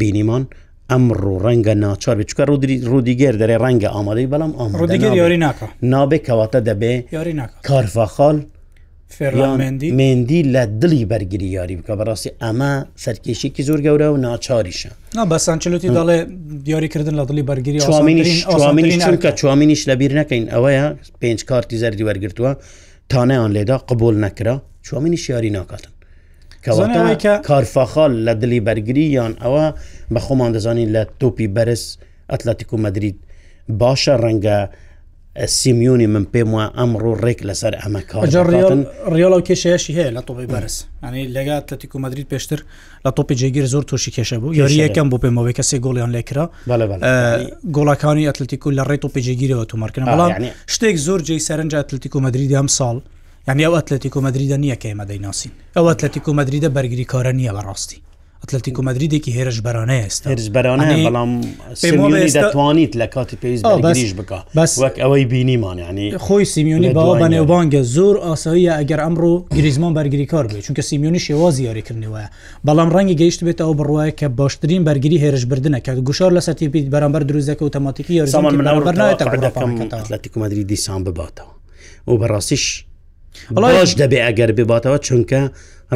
[0.00, 0.44] بینیمان
[0.92, 6.18] ئەمڕوو ڕەنگە ناچار بچکە ڕودری ڕوودیگەر دەێ ڕەنگە ئامادەی بەڵام ئەم ڕودیگەر یاری ناکە نابێ
[6.26, 6.92] کەواتە دەبێ
[7.68, 8.36] کارفاخال
[9.98, 12.72] مێندی لە دلی بەرگری یاری بکە بەڕاستی ئەمە
[13.04, 14.90] سەرکێشێکی زۆر گەورە و ناچاریشە
[15.30, 16.18] بەسانچلوتی دەڵێ
[16.66, 17.78] دیاریکردن لە دڵی بەرگری
[19.04, 20.84] چونکە چوامینیش لەبییر نەکەین ئەوەیە
[21.20, 22.50] پێنج کارتی زەری وەرگتووە
[23.12, 25.93] تانەیان لێدا قبول نەکرا چوامینی شیاری ناکاتن
[26.66, 29.64] کەواتەوەیکە کارفاخال لە دلی بەرگریان ئەوە
[30.14, 31.82] بە خۆمان دەزانین لە تۆپی بەرز
[32.32, 33.16] ئەتلەتیکو مدرید
[33.80, 34.58] باشە ڕەنگە
[35.58, 38.00] سیمیونی من پێم وە ئەمڕۆ ڕێک لەسەر ئەمە
[39.14, 40.74] ڕیۆڵ و کێشەیەشی هەیە لە تۆپی بەرز
[41.04, 42.60] ئەنی لەگات لەتیکو مدرید پێشتر
[43.06, 46.44] لە تۆپی جێگیر زۆر تووشی کێشە بوو یاری یەکەم بۆ پێمەوەی کەسێک گۆڵیان لێکرا
[47.76, 50.32] گۆڵەکانی ئەتلتیکو لە ڕێ تۆپی جێگیرەوە تومارکردن بەڵام
[50.74, 52.96] شتێک زۆر جێی سەرنج ئەتلتیکو مدریدی ئەم ساڵ
[53.48, 57.32] یعنی ئەو ئەتلەتیک و مدریدە نییە کە ئێمە دەیناسین ئەو ئەتلەتیک و مدریدە بەرگری کارە
[57.32, 57.98] نییە بەڕاستی
[58.42, 61.30] ئەتلتیک و مدریدێکی هێرش بەرانەیە ئێستا هێرش بەرانە بەڵام
[62.38, 68.14] دەتوانیت لە کاتی پێویستگریش بکە بەس وەک ئەوەی بینیمانیانی خۆی سیمیونی باوە بە نێوبانگە زۆر
[68.26, 72.26] ئاساییە ئەگەر ئەمڕۆ گریزمان بەرگری کار بێت چونکە سیمیونی شێوا زیاریکردنەوەە
[72.66, 76.68] بەڵام ڕەنگی گەیشت بێت ئەو بڕواە کە باشترین بەرگری هێرش بردنە کە گوشار لە سەتی
[76.72, 79.14] پیت بەرامبەر دروزەکە و تەماتیکی یاریزمان منەوەبەرنایە
[80.02, 81.52] ئەتلتیک مدریدی سان بباتەوە
[82.08, 82.64] و بەڕاستیش
[83.62, 85.40] بەڵش دەبێ ئەگەر بباتەوە چونکە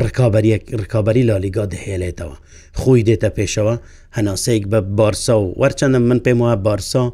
[0.04, 2.36] ڕکابەریەک ڕکابەری لالیگا دەهێڵێتەوە
[2.80, 3.74] خۆی دێتە پێشەوە
[4.16, 7.04] هەناسەیەک بە بارسا و وەرچەندە من پێم وایە بارسا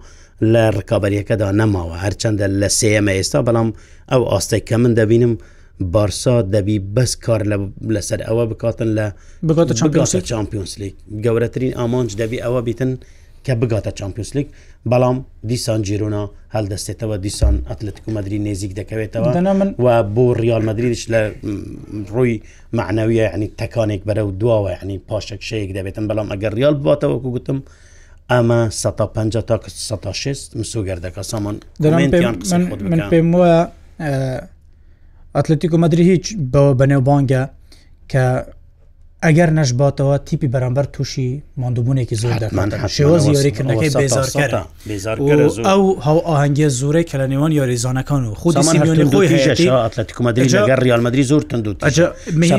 [0.52, 3.68] لە ڕکابەریەکەدا نەماوە هەرچەندە لە سێمە ئێستا بەڵام
[4.12, 5.34] ئەو ئاستێک کە من دەبینم
[5.94, 7.40] بارسا دەبی بەس کار
[7.94, 9.06] لەسەر ئەوە بکاتن لە
[9.48, 9.72] بگاتە
[10.30, 12.90] چمپیۆنسلیک گەورەترین ئامانج دەبی ئەوە بیتن
[13.46, 14.48] کە بگاتە چمپیۆنسلیک
[14.92, 15.18] بەڵام
[15.50, 16.20] دیسان جیرۆنا
[16.56, 19.28] هەلدەستێتەوە دیسان ئەتلتیک و مدرری نێزیک دەکەوێتەوە
[19.84, 21.20] و بۆ ریال مدرریش لە
[22.14, 22.34] ڕووی
[22.78, 27.28] معنەویە ینی تەکانێک بەرە و دواوە ینی پاشێک شەیەک دەبێتن بەڵام ئەگەر ریال باتەوە کو
[27.34, 27.58] گوتم
[28.30, 29.60] ئەمە 150 تا
[30.12, 31.56] 16 مسوگەردەکە سامان
[32.90, 33.52] من پێم وە
[35.36, 37.42] ئەتلتیک و مدرری هیچ بەوە بەنێوبانگە
[38.12, 38.24] کە
[39.26, 41.30] ئەگەر نەشباتەوە تیپی بەرامبەر تووشی
[41.62, 44.62] مادوبوونێکی زۆر دەمان شێوە زیۆریکردنەکەی بێزارکەرە
[45.68, 51.70] ئەو هەو ئاهەنگە زورەی کە لە نێوان یاریزانەکان و خودیگەر ریالمەدرری زۆر تند و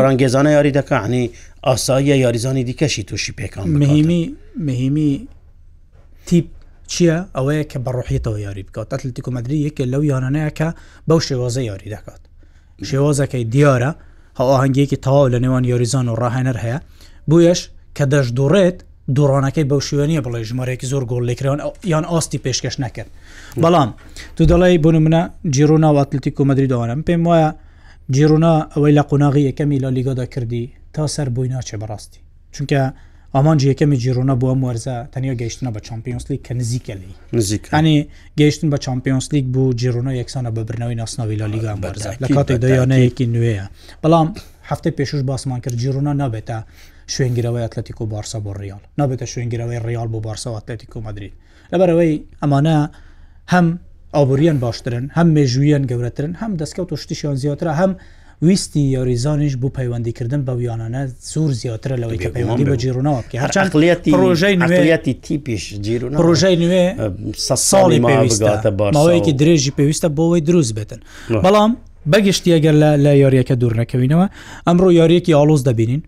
[0.10, 1.23] ڕنگێزانە یاری دەکانی
[1.67, 4.21] ئاساییە یاریزانی دیکەشی تووشی پێکان مهمی
[4.67, 5.12] مهمی
[6.28, 6.45] تیپ
[6.91, 10.69] چییە ئەوەیە کە بەڕۆحیتەوە یاری بکات ئەتلتیکۆمەدرری یەکە لەو یانانەیە کە
[11.08, 12.21] بەو شێوازە یاری دەکات
[12.89, 13.91] شێوازەکەی دیارە
[14.39, 16.78] هەواهنگەیەکی تەواو لە نێوان یاریزان و ڕاهێنەر هەیە
[17.30, 17.60] بویش
[17.98, 18.78] کە دەش دوڕێت
[19.15, 21.60] دوڕانەکەی بەو شوێنیە بڵێ ژمارەیەکی زۆر گۆل لێکران
[21.93, 23.10] یان ئاستی پێشکەش نەکرد
[23.63, 23.89] بەڵام
[24.36, 25.21] تو دەڵی بۆن منە
[25.56, 27.50] جیرۆنا و ئەتلتیک و مدرری داوانم پێم وایە
[28.15, 32.19] جیرۆنا ئەوەی لە قۆناغی یەکەمی لە لیگادا کردی تا سەر بووی ناچێ بەڕاستی
[32.56, 32.82] چونکە
[33.38, 37.98] ئامانجی یەکەمی جیرۆنا بووە مەرزە تەنیا گەیشتنە بە چمپیۆنسلیک کە نزیکە لی نزیکانی
[38.39, 43.65] گەیشتن بە چمپیۆنسلیک بوو جیرۆنا یەکسانە بەبرنەوەی ناسناوی لا لیگان بەرزە لە کاتێک دەیانەیەکی نوێیە
[44.04, 44.28] بەڵام
[44.69, 46.56] هەفتەی پێشوش باسمان کرد جیرۆنا نابێتە
[47.15, 51.34] شوێنگرەوەی ئەتلەتیک و بارسا بۆ ریال نابێتە شوێنگرەوەی ریال بۆ بارسەوە ئەتلەتیک و مدرید
[51.71, 52.78] لەبەرەوەی ئەمانە
[53.54, 53.65] هەم
[54.15, 57.91] ئابوریان باشترن هەم مێژویان گەورەترن هەم دەستکەوت و شتیشیان زیاترە هەم
[58.41, 61.02] ویستی یاریزانیش بۆ پەیوەندیکردن بە ویانانە
[61.34, 66.86] زۆر زیاترە لەوەی کە پەیوەندی بە جیرونەوە بکە هەرچەندڵێتی ڕۆژەیەتی تیپیش جیرون ڕۆژەی نوێ
[67.69, 68.62] ساڵی پێویستە
[68.98, 71.00] ماوەیەکی درێژی پێویستە بۆەوەی دروست بێتن
[71.45, 71.71] بەڵام
[72.12, 74.26] بەگشتی ئەگەر لە لە یاریەکە دوور نەکەوینەوە
[74.67, 76.02] ئەمڕۆ یاریەکی ئالۆز دەبینین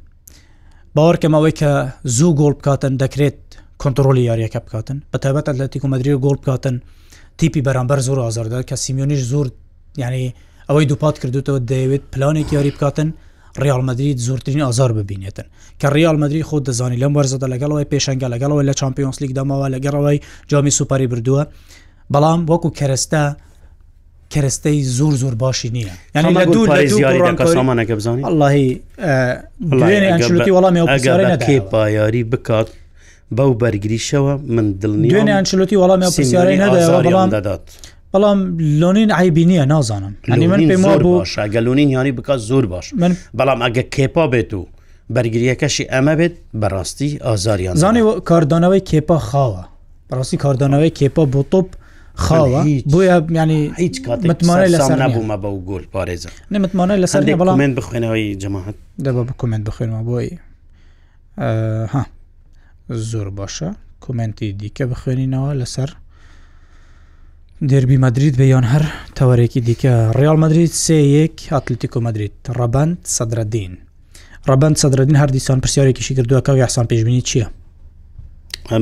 [0.95, 1.71] باوەڕکەمەوەی کە
[2.17, 3.37] زوو گۆڵ بکاتن دەکرێت
[3.83, 6.75] کنتترۆلی یاریەکە بکاتن بە تایبەت ئەتلەتی کومەدرری گۆڵ بکاتن
[7.39, 9.47] تیپی بەرامبەر زۆر ئازاردار کە سیمیۆنیش زۆر
[10.03, 10.33] ینی
[10.69, 13.09] ئەوەی دووپات کردوتەوە دەیەوێت پلانێک یاری بکاتن
[13.63, 15.47] ریالمەدرید زۆرترین ئازار ببینێتن
[15.81, 20.17] کە ریالمەدرری خۆ دەزانی لەم وەرزەدا لەگەڵەوەی پێشنگە لەگەڵەوە لە چمپیۆنس لیگ داماوە لەگەڕەوەی
[20.49, 21.43] جامی سوپاری بردووە
[22.13, 23.23] بەڵام وەکو کەرستا
[24.33, 28.81] کەرستەی زۆر زۆر باشی نییە یعنی لە دوور سامانەکە بزانانی اللهی
[30.39, 32.69] وەڵامی پایاری بکات
[33.37, 37.65] بەو بەرگریشەوە من دڵنی دوێنێ ئەچلوتی وەڵامی پرسیارەی نەدا بەڵام دەدات.
[38.17, 38.39] بەڵام
[38.81, 40.83] لۆنین عیبی نییە نازانم هەنی من پێم
[41.53, 44.65] گەلونین یانی بک زۆر باش من بەڵام ئەگە کێپا بێت و
[45.15, 49.63] بەرگریەکەشی ئەمە بێت بەڕاستی ئازاریان زانێ کاردانەوەی کێپا خاوە
[50.09, 51.67] بەڕاستی کاردانەوەی کێپا بۆ تۆپ
[52.27, 57.75] خاوە بۆە ینی هیچ کاتمانە لەسەر نبوومە بە و گۆل پارێزە نمتمانە لەسەر بەڵام من
[57.75, 58.75] بخوێنەوەی جەماعت
[59.05, 60.39] دەب بکومنت بخوێنەوە بۆی
[61.93, 62.05] ها
[62.89, 63.69] زۆر باشە
[64.05, 65.89] کومنتی دیکە بخوێنینەوە لەسەر
[67.61, 73.73] دەربی مدرید بە یان هەر تەوارێکی دیکە ڕیال مدرید سێ یەک ئەتلتیکۆ مدرید ڕەبند سەدرەدین
[74.49, 77.47] ڕەبند سەدرەدین هەر دیسان پرسیارێکیشی کردووە کە یاسان پێشبینی چییە؟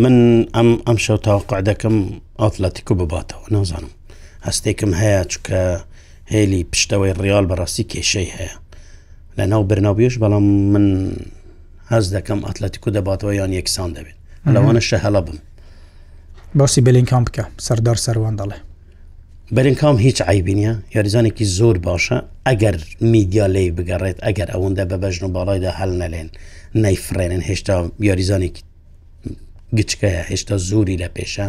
[0.03, 1.95] من ئەم ئەم شەو تاوقع دەکەم
[2.41, 3.91] ئاتلەتیکۆ بباتەوە نازانم
[4.47, 5.61] هەستێکم هەیە چکە
[6.33, 8.55] هێلی پشتەوەی ڕیال بەڕاستی کێشەی هەیە
[9.37, 10.85] لە ناو برناوبیش بەڵام من
[11.91, 14.15] هەز دەکەم ئەتلەتیکو دەباتەوە یان یەکسان دەبێت
[14.53, 15.37] لەوانە شە هەڵە بم
[16.61, 18.57] باسی بلینکام بکە سەردار سەروان دەڵێ
[19.55, 22.75] بەرنکام هیچ عیبینە یاریزانێکی زۆر باشە ئەگەر
[23.13, 26.29] میدیا لی بگەڕێت ئەگەر ئەوەندە بە بەژن و باڵایدا هەل نەلێن
[26.83, 27.75] نەیفرێنن هێشتا
[28.09, 28.61] یاریزانێکی
[29.77, 31.47] گچکەیە هێشتا زووری لە پێشە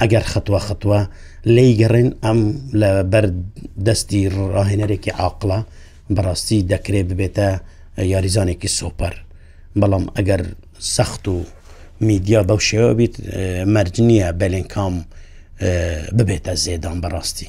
[0.00, 1.00] ئەگەر خەتووە خەتووە
[1.56, 2.40] لی گەڕێن ئەم
[2.80, 3.26] لە بەر
[3.86, 4.22] دەستی
[4.54, 5.58] ڕاهێنەرێکی عاقلە
[6.14, 7.48] بەڕاستی دەکرێت ببێتە
[8.12, 9.14] یاریزانێکی سوپەر
[9.80, 10.42] بەڵام ئەگەر
[10.94, 11.36] سەخت و
[12.00, 13.14] میدیا بەو شێوە بیت
[13.74, 14.94] مەرجنیە بەلێنکام
[16.18, 17.48] ببێتە زێدان بەڕاستی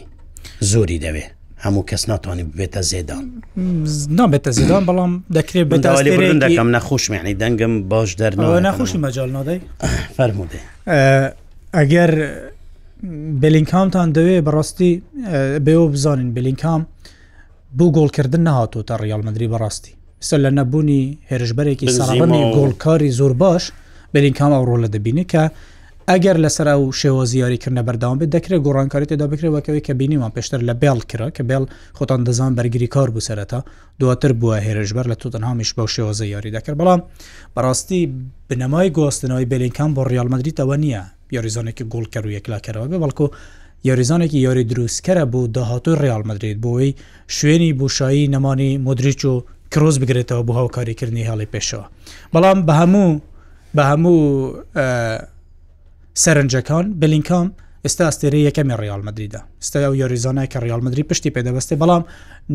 [0.59, 1.25] زۆری دەوێ
[1.63, 3.25] هەموو کەس ناتوانانی ببێتە زێدان
[4.19, 9.59] نابێتە زیدان بەڵام دەکرێت بەکەم نەخۆشمیانی دەنگم باش دەرنەوە نەخۆشی مەجال نادەی
[10.17, 10.61] فەرمودێ
[11.77, 12.11] ئەگەر
[13.41, 14.91] بلینکامتان دەوێت بەڕاستی
[15.65, 16.81] بێەوە بزانین بلینکام
[17.77, 19.91] بوو گۆڵکردن نهاتۆتە ڕیال مدرری بەڕاستی
[20.29, 23.63] سە لە نەبوونی هێرشبەرێکی ساڵنی گۆڵکاری زۆر باش
[24.13, 25.43] بەلینکام ئەو ڕۆلە دەبینی کە
[26.11, 30.73] ئەگەر لەسەر و شێوە زیاریکردە بەرداوام بێت دەکرێت گۆڕانکاری تێدا بکرێتەوەکەوەی کە بینیمان پێشتر لە
[30.81, 31.63] بێڵ کرا کە بێڵ
[31.97, 33.59] خۆتان دەزان بەرگری کار بوسەرەتا
[33.99, 37.01] دواتر بووە هێرشبەر لە توتەنهامیش بەو شێوەزە یاری دەکرد بەڵام
[37.55, 38.01] بەڕاستی
[38.49, 41.01] بنەمای گۆستنەوەی بلینکان بۆ ڕالمەدریتەوە نییە
[41.35, 43.25] یاریزانێکی گۆڵ کە و یەکلاکەرەوە بێ بەڵکو
[43.89, 46.91] یاریزانێکی یاری دروستکەرە بوو داهاتۆی ڕالمەدرێت بۆەوەی
[47.37, 49.33] شوێنی بوشایی نەمانی مدرریچ و
[49.73, 51.85] کرۆز بگرێتەوە بۆ هاوکاریکردنی هاڵی پێشەوە
[52.33, 53.09] بەڵام بە هەموو
[53.77, 54.17] بە هەموو
[56.23, 57.47] سەرنجەکان بلینکام
[57.85, 62.03] ئێستا ئەستێری یەکەمی ڕیالمەدریدا ستا و یاریزانای کە ڕیالمەدرری پشتی پێدەبستێ بەڵام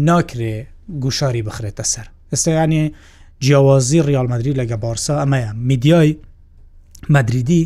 [0.08, 0.54] ناکرێ
[1.02, 2.82] گوشاری بخرێتە سەر ئێستایانی
[3.44, 6.16] جیاوازی ڕیالمەدرری لەگە بارسا ئەمەیە میدیای
[7.14, 7.62] مدریدی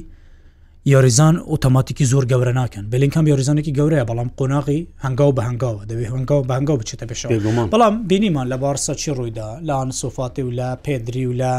[0.85, 6.41] یاریزان ئۆتۆماتیکی زۆر گەورە ناکەن بلینکەم یاریزانێکی گەورەیە بەڵام قۆناغی هەنگاو بە هەنگاوە دەبێت هەنگاو
[6.49, 7.21] بە هەنگاو بچێتە پێش
[7.73, 11.53] بەڵام بینیمان لە بارسا چی ڕوویدا لەان سوفاتی و لە پێدری و لە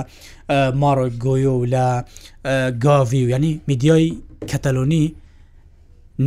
[0.81, 1.85] مارۆ گۆیۆ و لە
[2.85, 4.17] گاوی و ینی میدیای
[4.51, 5.03] کەتەلۆنی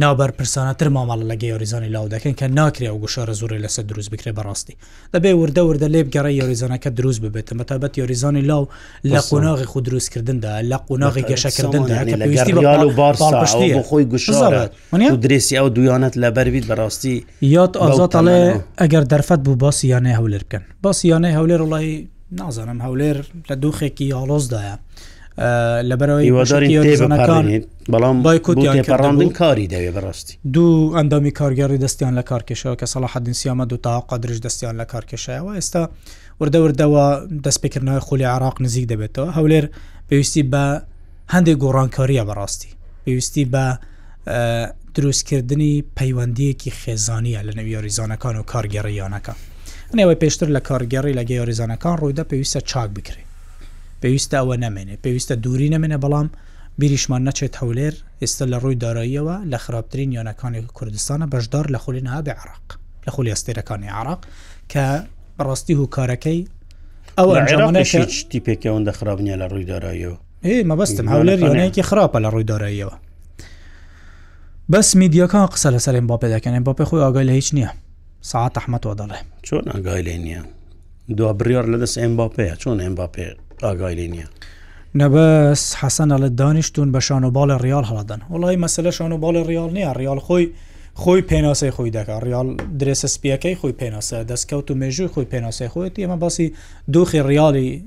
[0.02, 4.32] ناوبەر پرسانەتر ماماڵە لەگە یۆریزانی لاو دەکەن کە ناکرێ و گوشارە زۆری لەسەر دروست بکرێ
[4.38, 4.74] بەڕاستی
[5.14, 8.68] دەبێ وردە وردە لێب گەڕی یۆریزانەکە دروست ببێت مەتابەت یۆریزانی لاو
[9.06, 11.82] لە قۆناغی خو دروستکردندا لە قۆناغی گەشەکردن
[13.88, 14.68] خۆی گوشارە
[15.24, 18.40] درێسی ئەو دویانەت لە بەرویت بەڕاستی یاد ئازاتڵێ
[18.82, 21.94] ئەگەر دەرفەت بوو باسییانەی هەولێر بکەن باسییانەی هەولێر وڵی
[22.38, 23.16] نازانم هەولێر
[23.50, 24.76] لە دوخێکی یاڵۆزدایە.
[25.90, 26.26] لەبەرەوەی
[27.92, 33.76] بەڵام بایکوتیانڕاندن کاری دەوێ بەڕاستی دوو ئەندامی کارگەڕی دەستیان لە کارکێشەوە کە سەڵاح حدنسیامە دو
[33.76, 35.84] تاقا درژ دەستیان لە کارکێشایەوە ئێستا
[36.40, 39.64] وردەوردەوە دەستپێکردنەوەی خولی عراق نزیک دەبێتەوە هەولێر
[40.08, 40.64] پێویستی بە
[41.34, 42.70] هەندێک گۆڕانکاریە بەڕاستی
[43.06, 43.64] پێویستی بە
[44.94, 49.34] دروستکردنی پەیوەندیەکی خێزانیە لە نەویۆریزانەکان و کارگەڕیانەکە
[49.98, 53.23] نەوەی پێشتر لە کارگەڕی لە گەیۆریزانەکان ڕوویدا پێویستە چاک بکرێت
[54.04, 56.28] پێویستە ئەوە نامێنێ پێویستە دووری نامێنێ بەڵام
[56.78, 62.18] بیریشمان نەچێت هەولێر ئێستا لە ڕووی داراییەوە لە خراپترین یۆنەکانی کوردستانە بەشدار لە خولی نها
[62.26, 62.64] بە عراق
[63.06, 64.20] لە خولی ئەستێرەکانی عراق
[64.72, 64.84] کە
[65.38, 66.40] بەڕاستی هوکارەکەی
[67.18, 70.18] ئەو عێراقشتی پێکەوەندە خراپنیە لە ڕووی داراییەوە
[70.70, 72.96] مەبستم هەولێر یۆنەیەکی خراپە لە ڕووی داراییەوە
[74.72, 77.70] بەس میدیەکان قسە لەسەرێن باپێ دەکەن باپێ خۆی ئاگای لە هیچ نییە
[78.30, 80.42] ساعت ئەحمەەوە دەڵێ چۆن ئەگای لێ نییە
[81.16, 83.28] دو بڕیار لەدەست ئەمباپەیە چۆن ئەمباپێ
[83.62, 84.26] ئاگای لێ نییە.
[85.00, 89.70] نەبەس حەسەنەڵێت دانیشتون بە شان و باڵە ریال هەڵدەن وڵی مەسلە شان و باڵە ریال
[89.76, 90.46] نییە ریال خۆی
[91.02, 92.48] خۆی پێناسەی خۆی دەکات ریال
[92.80, 96.46] درێسە سپیەکەی خۆی پێناسە دەستکەوت و مێژوی خۆی پێناسەی خۆیت ئێمە باسی
[96.94, 97.84] دۆخی ریالی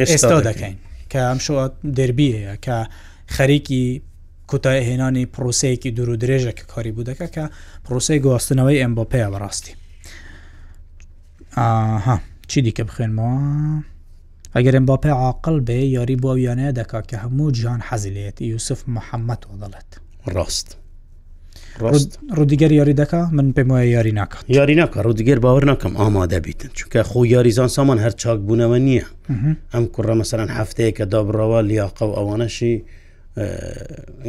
[0.00, 0.76] ئێستا دەکەین
[1.10, 1.54] کە ئەم شو
[1.98, 2.76] دەربیەیە کە
[3.36, 4.02] خەریکی
[4.50, 7.44] کۆتای هێنانی پرۆسەیەکی دوور و درێژە کە کاری بوو دەکە کە
[7.84, 9.72] پرۆسی گواستنەوەی ئەمبپەیە بەڕاستی
[12.48, 13.38] چی دیکە بخێنمەوە؟
[14.58, 19.90] ئەگەر ئەمباپێ عاقل بێ یاری بۆ یانەیە دەکا کە هەموو جیان حەزیلێت یوسف محەممەد وەدەڵێت
[20.34, 20.68] ڕاست
[22.38, 26.70] ڕودیگەر یاری دەکا من پێم وایە یاری ناکات یاری ناکە ڕودیگەر باوەڕ ناکەم ئامادە بیتن
[26.78, 29.06] چونکە خۆ یاریزان سامان هەر چاک بوونەوە نییە
[29.74, 32.76] ئەم کوڕە مەسەرەن هەفتەیە کە دابڕەوە لیاقە و ئەوانەشی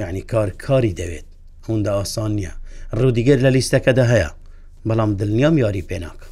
[0.02, 1.28] یعنی کار کاری دەوێت
[1.68, 2.54] هەوندا ئاسان نییە
[3.00, 4.30] ڕودیگەر لە لیستەکەدا هەیە
[4.88, 6.26] بەڵام دڵنیام یاری پێ ناکە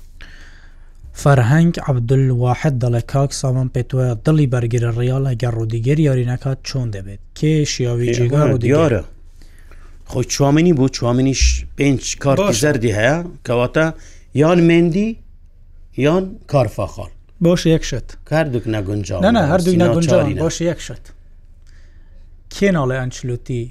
[1.21, 7.54] فەرهەنگ عبدلواحد دەڵێ کاک سامان پێتوە دڵی بەرگرە ڕیال ئەگەر ڕوودیگەر یاریینەکات چۆن دەبێت کێ
[7.71, 9.02] شیاوی جێگا دیارە
[10.12, 11.43] خۆی چوامنی بوو چوامنیش
[11.78, 13.86] پێنج کار زەردی هەیە کەواتە
[14.41, 15.10] یان مندی
[16.06, 17.10] یان کارفاخال
[17.45, 19.06] باش یەکشت کاردوک نەگونج
[19.52, 21.04] هەردوو نەگونجاری باش یەکشت
[22.54, 23.63] کێ ناڵێ ئەنچلوتی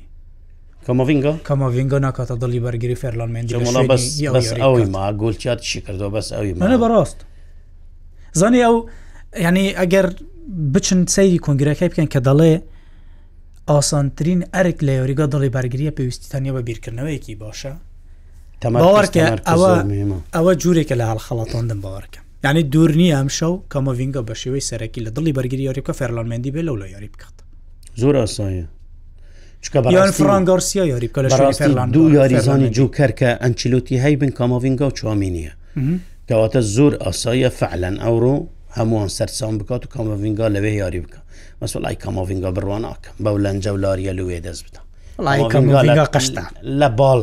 [0.86, 3.52] کەمەڤنگە کەمەڤنگە ناکاتە دڵی بەرگری فێرلان مندی
[4.64, 7.18] ئەوی ما گلچات شی کردەوە بەس ئەوی منە بەڕاست
[8.40, 8.76] زانی ئەو
[9.46, 10.06] ینی ئەگەر
[10.74, 12.52] بچن سەیری کنگرەکەی بکەن کە دەڵێ
[13.70, 17.72] ئاسانترین ئەرک لە یۆریگا دڵی بارگریە پێویستیتانە بە بیرکردنەوەیەکی باشە
[18.82, 19.72] باوەکە ئەوە
[20.36, 25.04] ئەوە جوورێکە لە هەڵخەڵاتاندن باوەکە ینی دوور نییە ئەم شەو کەمە ڤینگە بە شێوەی سەرەکی
[25.06, 27.36] لە دڵی بەرگری یاریکە فەرلامەندی بێ لەو لە یاری بکات
[28.00, 28.66] زۆر ئاسایە
[30.18, 31.08] فرانگارسیا یاری
[31.94, 35.52] دوو یاریزانی جوکەر کە ئەنچلوتی هەی بن کامەڤینگە و چوامینیە
[36.32, 38.34] کەواتە زۆر ئاسایە فعلەن ئەوڕۆ
[38.76, 41.18] هەمووان سەرسان بکات و کامەڤنگا لەوێ یاری بکە
[41.60, 46.44] مەسوڵ ئای کامەڤنگا بڕوانناکە بەو لەنجە و لاریە لوێ دەست بدە قشتە
[46.80, 47.22] لە باڵ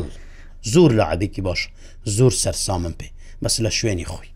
[0.74, 1.62] زۆر لە عادێکی باش
[2.18, 3.10] زۆر سەرسامم پێ
[3.44, 4.28] بەس لە شوێنی خۆی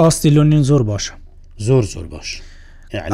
[0.00, 1.12] ئاستی لۆنین زۆر باشە
[1.66, 2.28] زۆر زۆر باش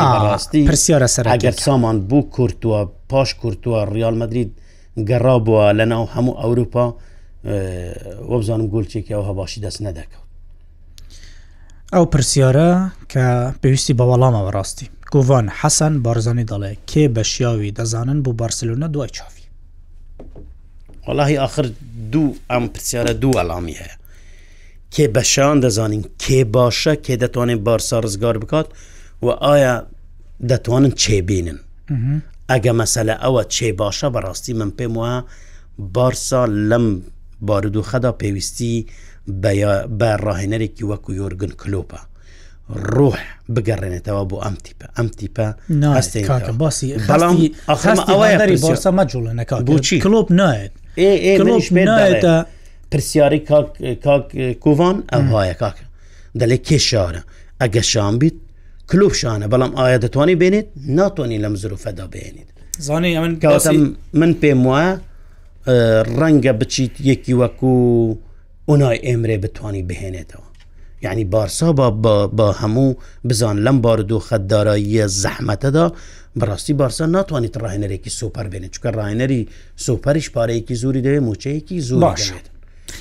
[0.07, 4.51] ڕاستی پرسیارە سەر ئەگەر سامان بوو کورتووە پاش کورتووە ریال مدرید
[5.09, 6.87] گەڕا بووە لەناو هەموو ئەوروپا
[7.45, 10.25] وەبزانم گلچێکی ئەو هەباشی دەست نەدەکەوت
[11.95, 12.71] ئەو پرسیارە
[13.13, 13.25] کە
[13.63, 19.45] پێویستی بەوەڵامە بەڕاستی گوڤان حەسەن بارزانانی دەڵێ کێ بەشیاوی دەزانن بۆ بارسلونە دوای چاوی
[21.09, 21.67] وەڵی آخر
[22.13, 23.97] دوو ئەم پرسیارە دوو ئەلامی هەیە
[24.95, 28.69] کێ بەشیان دەزانین کێ باشە کێ دەتوانین بارسا ڕزگار بکات
[29.25, 29.75] و ئایا
[30.51, 31.59] دەتوانن چێبینن
[32.51, 35.13] ئەگە مەسەلە ئەوە چێ باشە بەڕاستی من پێم وە
[35.95, 36.87] بارسا لەم
[37.49, 38.87] بارودۆخەدا پێویستی
[39.99, 42.01] بە ڕاهێنەرێکی وەکو یۆرگن کلۆپە
[42.95, 43.19] ڕۆح
[43.55, 45.47] بگەڕێنێتەوە بۆ ئەم تیپە ئەم تیپە
[46.61, 46.97] باسی
[48.59, 50.73] بەڵامەجوڵە نک بۆچی کلۆپ نایێت
[51.89, 52.35] نایێتە
[52.91, 53.41] پرسیاری
[54.65, 55.85] کۆڤان ئەم هاە کاکە
[56.41, 57.23] دەلێ کێشارە
[57.61, 58.37] ئەگە شان بیت
[58.91, 62.49] کلوبشانە بەڵام ئایا دەتوانانی بێنێت ناتوانانی لەم زرو فەدا بێنیت
[62.79, 63.19] زانانی
[64.21, 64.95] من پێم وایە
[66.21, 67.75] ڕەنگە بچیت یەکی وەکو
[68.69, 70.45] ئۆنای ئێمرێ بتانی بهێنێتەوە
[71.03, 71.71] یعنی بارسا
[72.37, 72.97] بە هەموو
[73.29, 75.87] بزان لەم بارد و خەداراییە زەحمەتەدا
[76.41, 79.43] بەڕاستی بارسا ناتوانیت ڕاهێنەرێکی سوپەر بێنێت چکە ڕاهێنەری
[79.85, 82.33] سوپەرش پارەیەکی زوری دەوێت موچەیەکی زور باش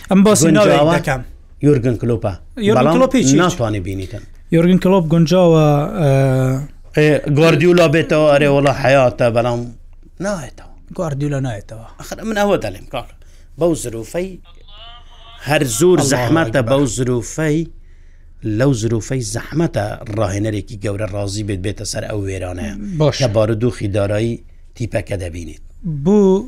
[0.09, 1.21] ئەم باسیەکەم
[1.63, 2.33] یورگن کلوپە
[3.39, 5.65] ناتوانانی بینیتن یورگن کلوپ گونجاوە
[7.37, 9.59] گواردیولا بێتەوە ئەرێ وڵە حیاتە بەڵام
[10.25, 11.87] نایێتەوە گواردی لە نایێتەوە
[12.29, 13.07] من ئەوە دەڵێم کاڵ
[13.59, 14.29] بەو زروفەی
[15.47, 17.57] هەر زۆر زەحمەتە بەو زروفەی
[18.59, 19.85] لەو زروفەی زەحمەتە
[20.17, 24.33] ڕاهێنەرێکی گەورە ڕازی بێت بێتە سەر ئەو وێرانەیە باشە بارودوخی دارایی
[24.75, 25.63] تیپەکە دەبینیت
[26.03, 26.47] بوو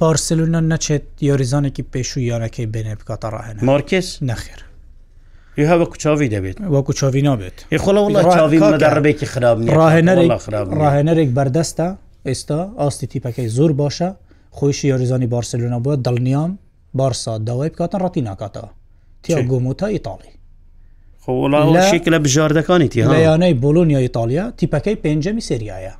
[0.00, 4.60] بارسلونە نەچێت یۆریزانێکی پێشوو یارەکەی بێنێ بکاتە ڕاهێن مارکس نەخێر
[5.70, 7.96] هەوە کوچاوی دەبێت وەکو چاوی نابێت خڵ
[8.84, 10.30] ڕێکی خراپ ڕاهێنەرێک
[10.80, 11.88] ڕاهێنەرێک بەردەستە
[12.28, 14.10] ئێستا ئاستی تیپەکەی زۆر باشە
[14.58, 16.50] خۆیشی یاریزانی بارسلونا بووە دڵنیام
[16.98, 18.68] بارسا داوای بکاتە ڕەتی ناکاتەوە
[19.22, 20.30] تیا گۆمۆتا ئیتاڵی
[21.90, 25.94] شێک لە بژاردەکانی تیانەی بۆلۆنیا ئیتالیا تیپەکەی پێنجەمی سریایە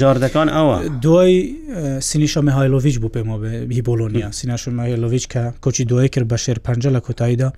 [0.00, 1.34] ژاردەکان ئەوە دوای
[2.10, 3.34] سینیشەمە هایلۆڤچ بوو پێمە
[3.74, 7.48] هی بۆلۆنیا سیناشمەهلۆڤچ کە کۆچی دوای کرد بە شێر پنج لە کۆتاییدا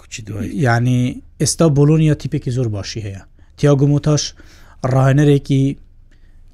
[0.00, 3.22] کوچی دوای ینی ئێستا بۆلۆنیا تیپێکی زۆر باشی هەیە
[3.58, 4.22] تیاگومۆتاش
[4.94, 5.64] ڕاهێنەرێکی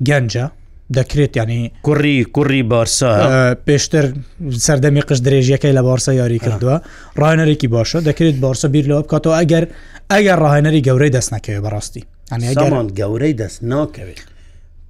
[0.08, 0.46] گەنجە
[0.98, 3.12] دەکرێت ینی کوڕی کوڕی بارسا
[3.68, 4.04] پێشتر
[4.66, 6.76] سەردەمی قش درێژیەکەی لە بارسا یاری کردووە
[7.20, 9.64] ڕاهێنەرێکی باشە دەکرێت بارسە بیر لەوە بکاتەوە ئەگەر
[10.12, 14.20] ئەگەر ڕاهێنەری گەورەی دەست نەکەوێت بەڕاستی ئەمان گەورەی دەست ناکەوێت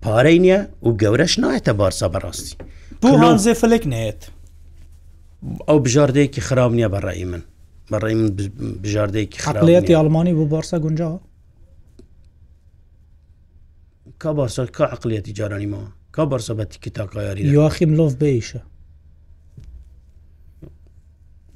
[0.03, 2.55] پارەی نییە و گەورەش نایەتە بارسا بەڕاستی
[3.03, 4.21] بۆ هەزێ فلێک نێت
[5.69, 7.43] ئەو بژاردەیەکی خراپ نییە بەڕێی من
[7.91, 8.29] بەڕێ من
[8.83, 11.19] بژاردەیەکی خەقلەتی ئەلمانی بۆ بارسا گونجاوە
[14.21, 18.59] کا بارسا کا عقلەتی جارانیمە کا بارسا بەتی کتاکاری یواخی مرۆڤ بیشە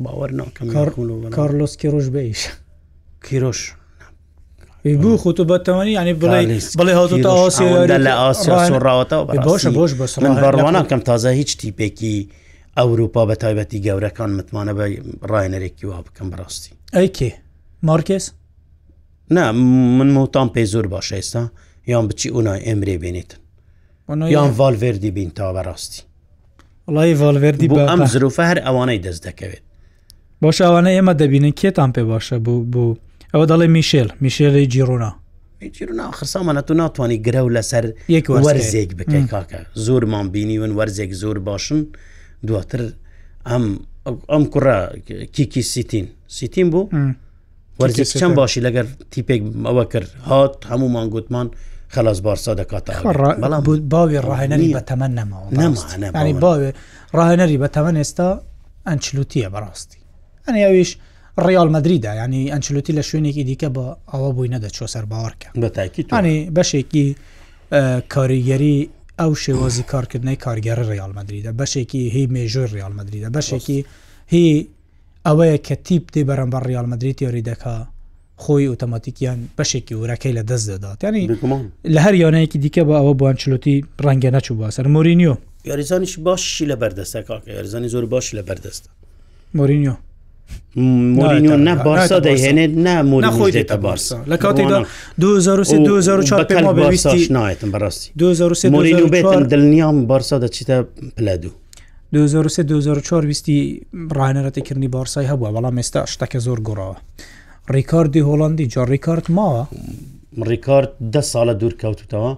[0.03, 0.75] باوەەر ناکەم
[1.37, 2.49] کارلۆس کێڕۆژ بیش
[3.29, 3.73] کیرۆش
[4.85, 10.19] بوو خۆ بە تەوانی ینی بڵێ بڵێ هاتوتە ئاسیدا لە ئاسیا سڕاوەتەوە باشە بۆش بەس
[10.19, 12.29] بڕوانەکەم تازە هیچ تیپێکی
[12.79, 14.87] ئەوروپا بە تایبەتی گەورەکان متمانە بە
[15.33, 17.33] ڕایەرێکی وا بکەم بڕاستی ئەیکێ
[17.83, 18.31] مارکس؟
[19.31, 21.41] نه من موتان پێ زۆر باشە ئێستا
[21.87, 23.39] یان بچی اونای ئەمرێ بێنێتن
[24.09, 26.01] یان ڤالڤێردی بین تا بەڕاستی
[26.95, 29.63] وڵی ڤالڤێردی بۆ ئەم زروفە هەر ئەوانەی دەست دەکەوێت
[30.43, 32.97] باش ئەوانە ئێمە دەبینن کێتان پێ باشە بوو بوو
[33.35, 35.11] ئەوە دەڵێ میشێل میشێلی جیڕونا
[36.19, 37.85] خسامانە تو ناتوانانی گرە و لەسەر
[38.17, 41.81] یەک وەرزێک بکەین کاکە زۆرمان بینی ون وەرزێک زۆر باشن
[42.47, 42.83] دواتر
[43.49, 43.65] ئەم
[44.33, 44.77] ئەم کوڕە
[45.35, 46.07] کیکی سیتین
[46.37, 46.85] سیتین بوو
[47.81, 51.49] وەرزێک چەند باشی لەگەر تیپێک ئەوە کرد هات هەمومان گوتمان
[51.95, 52.85] خلاص بارسا دەکات
[53.43, 55.49] بەڵام باوێ ڕاهێنەری بە تەمە نەمەوە
[56.45, 56.71] باوێ
[57.19, 58.29] ڕاهێنەری بە تەمە ئێستا
[58.89, 59.99] ئەنچلوتیە بەڕاستی
[60.49, 60.91] ئەنیاویش
[61.47, 66.39] ڕیال مدریدا ینی ئەنچلوتی لە شوێنێکی دیکە بە ئەوە بووی نەدە چۆ سەر باوەڕکە بەتاکیانی
[66.57, 67.07] بەشێکی
[68.15, 68.79] کاریگەری
[69.21, 73.79] ئەو شێوازی کارکردنەی کارگەرە ڕیال مدریدا بەشێکی هی مێژۆر ڕیال مدریدا بەشێکی
[74.33, 74.69] هی
[75.27, 77.77] ئەوەیە کە تیپ دێ بەرەمبەر ریال مدرری تێری دەکا
[78.43, 81.25] خۆی ئۆتۆماتیکیان بەشێکی ورەکەی لە دەست دەدات ینی
[81.95, 85.35] لە هەر یانەیەکی دیکە بە ئەوە بۆنچلوتی ڕەنگە نەچوو باسەر مۆرینیۆ
[85.71, 88.89] یاریزانیش باشی لە بەردەستە کاکە یاریزانی زۆر باش لە بەردەستە
[89.59, 89.95] مۆرینیۆ
[91.19, 94.79] مۆرینیۆ نە بارسا دەیهێنێت نامۆنەخۆی دێتە بارسا لە کاتێکدا
[95.21, 96.19] 2024
[97.37, 100.77] نایێتم بەڕاستی 2023 مۆرینیو بێتن دڵنیام بارسا دەچیتە
[101.17, 101.51] پلادوو
[102.13, 103.59] 2023 2024 ویستی
[104.17, 106.99] ڕانەرەتەکردنی بارسای هەبووە بەڵام ئێستا شتەکە زۆر گۆڕەوە
[107.71, 109.67] ڕیکاردی هۆڵندی جا ڕیکارد ماوە
[110.49, 112.37] ڕیکارد ده ساڵە دوور کەوتوتەوە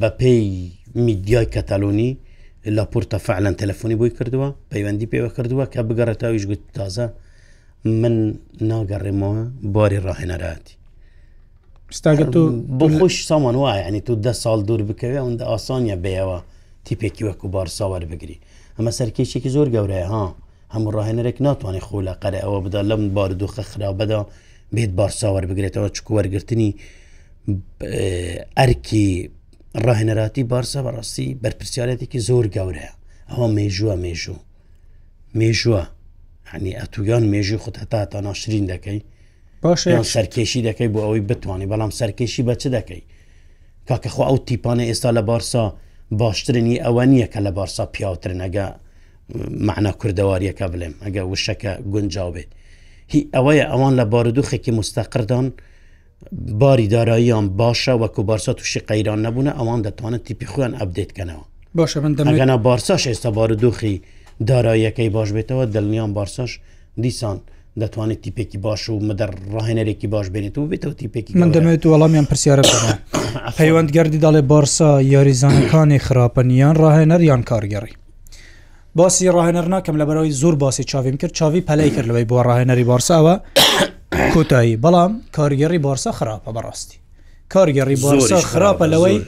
[0.00, 2.16] بە پێی میدیای کەتالۆنی
[2.76, 7.06] لاپۆرتە فعلەن تەلەفۆنی بۆی کردووە پەیوەندی پێوە کردووە کە بگەڕێتەویش گوت تازە
[7.84, 9.42] من ناگەڕێمەوە
[9.74, 10.74] باری ڕاهێنەراتی
[11.98, 12.42] ستاگەتو
[12.78, 16.38] بۆ خۆش سامان وایە ینی تو ده ساڵ دوور بکەوێ ئەوەندە ئاسانیە بەیەوە
[16.86, 18.38] تیپێکی وەکو بارساوار بگری
[18.76, 20.24] ئەمە سەرکێشێکی زۆر گەورەیە ها
[20.74, 24.20] هەموو ڕاهێنەرێک ناتوانێت خۆ لە قەرە ئەوە بدا لەم باردوخە خراپەدا
[24.74, 26.70] بێت بارساوەەر بگرێتەوە چکو وەرگرتنی
[28.58, 29.06] ئەرکی
[29.86, 32.92] ڕاهێنەراتی بارسا بەڕاستی بەرپسیارەتێکی زۆر گەورەیە
[33.30, 34.38] ئەوە مێژووە مێژوو
[35.40, 35.82] مێژووە
[36.52, 38.98] هەنی ئەتوگان مێژوی خۆت هەتا تا ناشرین دەکەی
[39.64, 43.02] باشیان سەرکێشی دەکەی بۆ ئەوەی بتوانانی بەڵام سەرکێشی بە چ دەکەی
[43.88, 45.64] کاکەخوا ئەو تیپانە ئێستا لە بارسا
[46.22, 48.66] باشترنی ئەوە نییە کە لە بارسا پیاوترنەگە
[49.68, 52.50] معنا کوردەواریەکە بڵێم ئەگە وشەکە گونجاو بێت
[53.12, 55.46] هی ئەوەیە ئەوان لە بارودوخێکی مستەقردان
[56.60, 61.44] باری داراییان باشە وەکو بارسا تووشی قەیران نەبوون ئەوان دەتوانێت تیپی خۆیان ئەبدێتکەنەوە
[61.78, 63.94] باشە منگەنا بارساش ئێستا بارودوخی
[64.48, 66.52] داراییەکەی باش بێتەوە دڵنیان بارساش
[67.02, 67.38] دیسان.
[67.82, 72.62] دەتوانێت تیپێکی باش و مدە ڕاهێنەرێکی باش بێنێت و بێتەوە تیپێکی من دەمێت وەڵامیان پرسیارە
[73.58, 77.97] پەیوەند گەردی داڵێ بارسا یاریزانەکانی خراپەنیان ڕاهێنەر یان کارگەڕی
[78.96, 82.86] باسی ڕاهێنەر ناکەم لە بەرەوەی زۆر باسی چاویم کرد چاوی پەلی کرد لەوەی بۆ ڕاهێنەری
[82.90, 83.34] بارساوە
[84.32, 86.98] کۆتایی بەڵام کارگەری بارسا خراپە بەڕاستی
[87.52, 89.20] کارگەری بارسا خراپە لەوەی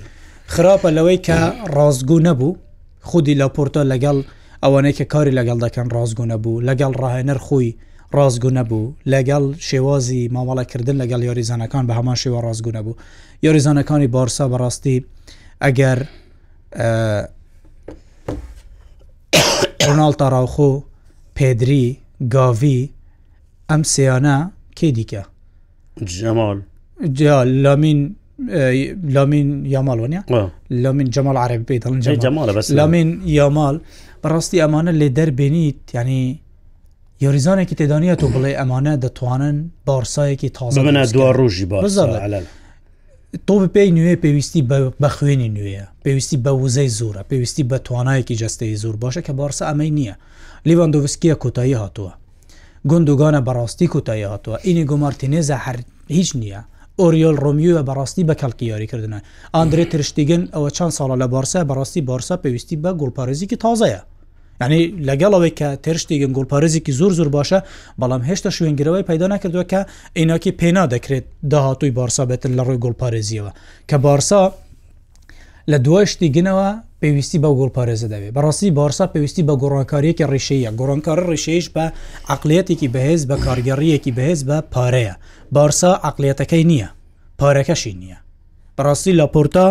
[0.55, 1.39] خراپە لەوەی کە
[1.77, 2.57] ڕازگو نەبوو
[3.01, 4.17] خودی لە پۆرتۆ لەگەڵ
[4.65, 7.75] ئەوانەیە کە کاری لەگەڵ دەکەن ڕازگو نەبوو لەگەڵ ڕاهێنەر خۆی
[8.17, 12.95] ڕازگو نەبوو لەگەڵ شێوازی مامەڵەکردن لەگەڵ یاریزانەکان بە هەمان شێوە ڕازگو نەبوو
[13.47, 14.97] یاریزانەکانی بارسا بەڕاستی
[15.65, 15.99] ئەگەر
[19.91, 20.70] ڕۆناال تاراوخۆ
[21.36, 21.84] پێدری
[22.34, 22.80] گاوی
[23.70, 24.36] ئەم سیانە
[24.78, 25.22] کێ دیکە
[26.18, 26.59] جەمال
[27.18, 28.01] جا لامین
[29.14, 30.22] لامین یامالۆنیە
[30.70, 31.95] لامین جەمال عرب پێڵن
[32.78, 33.76] لامین یامال
[34.22, 36.22] بەڕاستی ئەمانە لێ دەربێنیت ینی
[37.24, 39.57] یاریزانێکی تێدانە تۆ بڵێ ئەمانە دەتوانن
[39.88, 42.09] بارسایەکی تازە منە دو ڕۆژی بازار
[43.47, 44.62] تۆ پێی نوێ پێویستی
[45.03, 49.62] بە خوێنی نوێیە پێویستی بە وزەی زورە پێویستی بە توانایەکی جستەی زۆر باشە کە بارسە
[49.68, 50.14] ئەمەی نییە
[50.68, 52.12] لیڤندۆڤسکیە کۆتایی هاتووە
[52.91, 55.78] گندوگانە بەڕاستی کۆتایی هاتووە ئینی گۆمارتینێزە هەر
[56.16, 56.61] هیچ نییە
[57.01, 59.18] ئۆریۆل ڕۆمیوە بەڕاستی بە کەڵکی یاریکردنە
[59.55, 64.01] ئاندرێ ترشتیگن ئەوە چەند ساڵە لە بارسە بەڕاستی بارسا پێویستی بە گوڵپارێزیکی تازەیە
[64.65, 67.59] ینی لەگەڵەوەی کە تێرشتێکن گۆڵپارێزیکی زۆر زۆر باشە
[68.01, 69.81] بەڵام هێشتا شوێنگرەوەی پیدا نەکردووە کە
[70.17, 73.51] عیناکی پێنا دەکرێت داهاتووی بارسا بێتن لە ڕووی گۆڵپارێزیەوە
[73.91, 74.41] کە بارسا
[75.71, 76.69] لە دوایشتی گنەوە
[77.01, 81.85] پێویستی بە گۆڵپارێزە دەوێت بەڕاستی بارسا پێویستی بە گۆڕانکاریەکی ڕیشەیە گۆڕانکاری ڕیشەیەش بە
[82.35, 85.15] عقلەتێکی بەهێز بە کارگەڕیەکی بەهێز بە پارەیە
[85.57, 86.89] بارسا عقلەتەکەی نییە
[87.41, 88.19] پارەکەشی نییە
[88.77, 89.67] بەڕاستی لە پۆرتا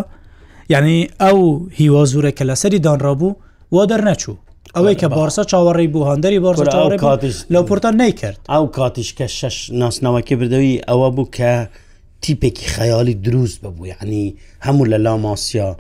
[0.73, 1.39] یعنی ئەو
[1.79, 3.33] هیوازورە کە لەسەری دانرابوو
[3.73, 4.37] وا دەرنەچوو
[4.75, 10.35] ئەوەی کە بارسە چاوەڕی بوو هەندری بارسە لەو پورتان نیکرد ئەو کاتیش کە شش ناسناوەکی
[10.39, 11.51] بردەوی ئەوە بوو کە
[12.23, 14.23] تیپێکی خەیالی دروست ببوو یعنی
[14.65, 15.75] هەموو لە لاماسیا.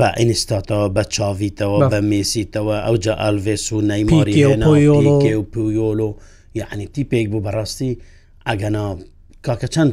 [0.00, 6.10] بە ئینستاتەوە بە چاویتەوە بە مێسیتەوە ئەو جا ئالڤێس و نەیماریێنەکێ و پیۆلۆ
[6.60, 7.92] یعنی تیپێک بوو بەڕاستی
[8.48, 8.86] ئەگەنا
[9.46, 9.92] کاکە چەند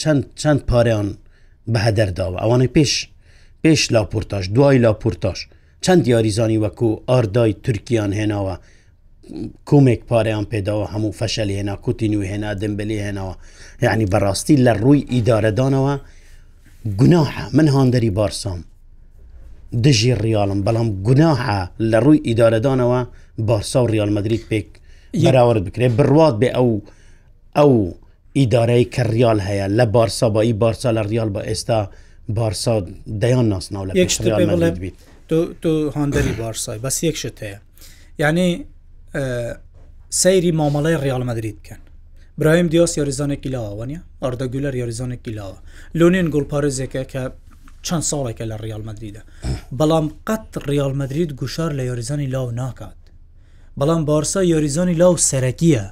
[0.00, 1.08] چەند چەند پاریان
[1.74, 2.92] بەهدەرداوە ئەوانەی پێش
[3.64, 5.38] پێش لاپورتاش دوای لاپورتاش
[5.84, 8.54] چەند یاریزانی وەکو ئاردای تورکیان هێناوە
[9.68, 13.34] کۆمێک پارەیان پێداوە هەموو فەشەل هێنا کوتین و هێنا دەمبلی هێناوە
[13.86, 15.94] یعنی بەڕاستی لە ڕووی ئیدارەدانەوە
[17.00, 18.60] گوناحە من هاندەری بارسام
[19.84, 21.60] دژی ڕیاڵم بەڵام گوناحە
[21.90, 23.00] لە ڕووی ئیدارەدانەوە
[23.48, 24.66] بارسا و ریالمەدرید پێک
[25.24, 26.70] یراورد بکرێت بڕات بێ ئەو
[27.58, 27.72] ئەو
[28.38, 31.80] ئیدارەی کە ریال هەیە لە بارسا بایی بارسا لە ریال بە ئێستا
[32.28, 32.74] بارسا
[33.22, 34.94] دەیان ناسناو لە یەک بیت.
[35.28, 37.58] تو تو هەندری بارسای بەس یەکشت هەیە
[38.18, 38.64] یعنی
[40.22, 41.78] سەیری مامەڵی ڕالمەدرید بکەن
[42.38, 45.58] برایم دیاس یاریزانێکی لاوانە ئاردەگولەر یاریزانێکی لاوە
[45.94, 47.22] لونین گلپارێزێکە کە
[47.86, 49.22] چەند ساڵێکە لە ریالمەدریدا
[49.78, 52.96] بەڵام قەت ریالمەدرید گوشار لە یاریزانی لاو ناکات
[53.80, 55.84] بەڵام بارسا یاریزانی لاو سەرەکیە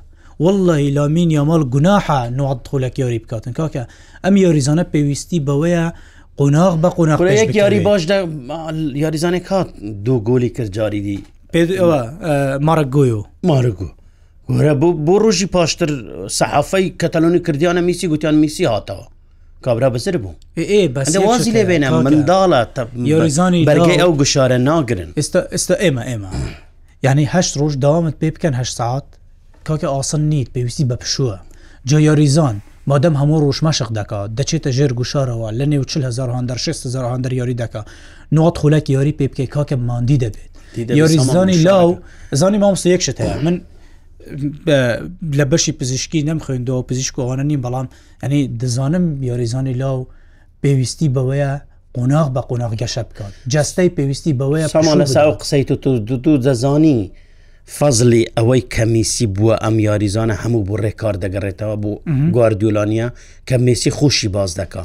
[0.44, 3.82] والله لامین یامال گوناحە نوعات خولەک یاری بکاتن کاکە
[4.24, 5.86] ئەم یاریزانە پێویستی بەوەیە
[6.40, 7.18] قۆناغ بە قۆناق
[7.62, 8.02] یاری باش
[9.02, 9.68] یاریزانێک هاات
[10.06, 11.18] دوو گۆلی کرد جاریدی
[11.52, 12.02] پێوە
[12.66, 13.88] مارە گۆیۆ مارەگو
[14.48, 14.74] گۆرە
[15.06, 15.90] بۆ ڕۆژی پاشتر
[16.38, 19.06] سەحافەی کەتەلۆنی کردیانە میسی گوتیان میسی هاتەوە
[19.64, 22.60] کابرا بەسەر بوو ئێوازی لێ بێنە منداڵە
[23.12, 26.28] یۆریزانی بەرگی ئەو گشارە ناگرن ئێستا ئێستا ئێمە ئێمە
[27.06, 29.06] یعنی هەشت ڕۆژ داوامت پێ بکەن هە ساعت
[29.68, 31.36] کاکە ئاسن نیت پێویستی بە پشووە
[31.88, 32.56] جا یاریزان
[32.90, 37.82] مادەم هەموو ڕۆژمەشق دەکا دەچێتە ژێر گوشارەوە لە نێو 1600 یاری دەکا
[38.36, 40.46] نات خولەک یاری پێ بکەی کاکە ماندی دەبێت
[41.00, 41.88] یاری زانی لاو
[42.40, 43.56] زانی مامسە یەک شت هەیە من
[45.38, 47.86] لە بەشی پزیشکی نەمخێندەوە پزیشکوانە نیم بەڵام
[48.22, 49.98] ئەنی دەزانم یاریزانی لاو
[50.62, 51.50] پێویستی بەوەیە
[51.96, 55.76] قۆناغ بە قۆناغ گەشە بکات جستەی پێویستی بەوەیە سامان لەسا قسەی تو
[56.24, 57.00] دو دەزانی.
[57.74, 61.92] فەزلی ئەوەی کەمیسی بووە ئەم یاریزانە هەموو بۆ ڕێکار دەگەڕێتەوە بۆ
[62.34, 63.08] گواردیولانیا
[63.48, 64.82] کە مسی خوشی باز دەکا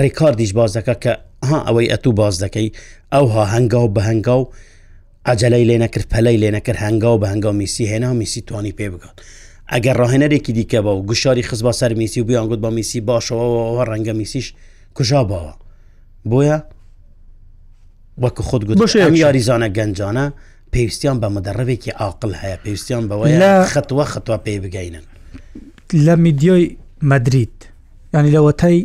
[0.00, 1.12] ڕێکاردیش باز دەکە کە
[1.48, 2.68] ها ئەوەی ئەتوو باز دەکەی
[3.12, 4.42] ئەوها هەنگاو بە هەنگاو
[5.28, 9.16] ئەجلەی لێ نەکرد پەلەی لێ نەکرد هەنگاو بە هەنگاو میسی هێنا میسی توانی پێ بگات.
[9.72, 13.84] ئەگەر ڕاهێنەرێکی دیکە بە و گوشاری خز بە سەر میسی و بیانگووت بە میسی باشەوەەوە
[13.90, 14.46] ڕەنگە میسیش
[14.96, 15.54] کوژا باوە
[16.30, 16.58] بۆیە
[18.22, 18.78] وەکو خودگوت
[19.24, 20.26] یاریزانە گەنجانە
[20.76, 23.34] پێویستیان بە مدەڕەوێکی ئاقل هەیە پێویستیان بەوەی
[23.72, 25.04] خەتوە خەتوە پێی بگەینن
[26.06, 26.66] لە میدیۆی
[27.10, 27.58] مەدریت
[28.14, 28.78] ینی لەوەتای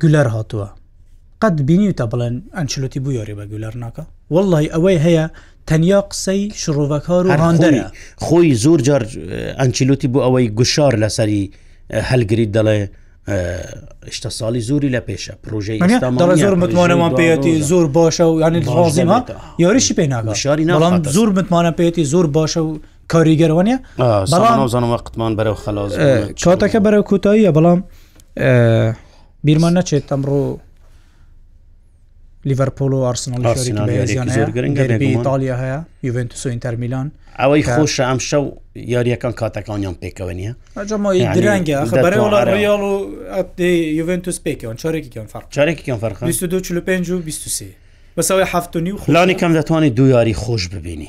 [0.00, 0.68] گولەر هاتووە
[1.42, 5.26] قەت بینی تە بڵێن ئەنچلوتی بوویۆری بە گولەر ناکە واللهی ئەوەی هەیە
[5.68, 7.86] تەنیا قسەی شڕۆڤەکار و ڕاندەرە
[8.24, 9.02] خۆی زۆر جار
[9.60, 11.42] ئەنچلوتی بوو ئەوەی گوشار لەسەری
[12.10, 12.80] هەلگریت دەڵێ
[14.16, 15.78] شتە ساڵی زوری لە پێشە پروۆژەی
[16.44, 19.18] زۆر متمانەمان پێەتی زۆر باشە و ینی ڕازیمە
[19.64, 22.72] یاریشی پێ ناگەشاری ناڵام زۆر متمانە پێێتی زۆر باشە و
[23.12, 23.78] کاریگەرەوەنیە
[24.32, 25.92] بەڵامزانەوە قتمان بەرەو خلاز
[26.44, 27.78] کاتەکە بەرەو کوتاییە بەڵام
[29.44, 30.40] بیرمان نەچێت ئەمڕۆ
[32.46, 37.06] لیڤەرپۆل و ئارسناڵیتالیا هەیە یوڤنتوس و ئینتەرمیلان
[37.42, 40.52] ئەوەی خۆشە ئەم شەو یاریەکان کاتەکانیان پێکەوەنیە
[41.36, 41.76] درەنگە
[42.54, 42.94] ڕیاڵ و
[43.98, 47.68] یوڤنتوس پێکەوە چارێکیان فەر چارێکیان فەرخ 25 و 23
[48.18, 51.08] بەسەوەی هەفتنی و خلانی کەم دەتوانانی دو یاری خۆش ببینی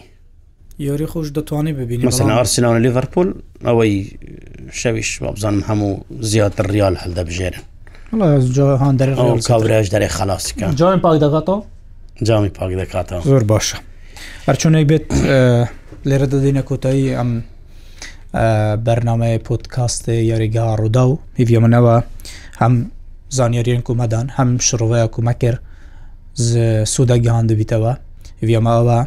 [0.80, 3.30] یاری خۆش دەتوانانی ببینی مثلا ئارسناڵ لیڤەرپۆل
[3.68, 3.96] ئەوەی
[4.82, 7.62] شەویش بابزانم هەموو زیاتر ریال هەلدەبژێرن
[8.14, 9.16] هاان دەێ
[9.48, 11.60] کاورێش دەێ خلاصیکە جامی پاک دەگاتەوە
[12.28, 13.78] جامی پاک دەکاتەوە زۆر باشە
[14.48, 15.06] هەرچۆنێک بێت
[16.10, 17.30] لێرە دەدەینە کۆتایی ئەم
[18.86, 21.96] بەرنمەیە پۆتکاستی یاریگا ڕوودا و هیڤە منەوە
[22.62, 22.74] هەم
[23.38, 25.56] زانیاریان کومەدان هەم شڕۆڤەیە کومەکر
[26.94, 27.92] سوودەگەیان دەبییتەوە
[28.42, 29.00] هیڤێماوە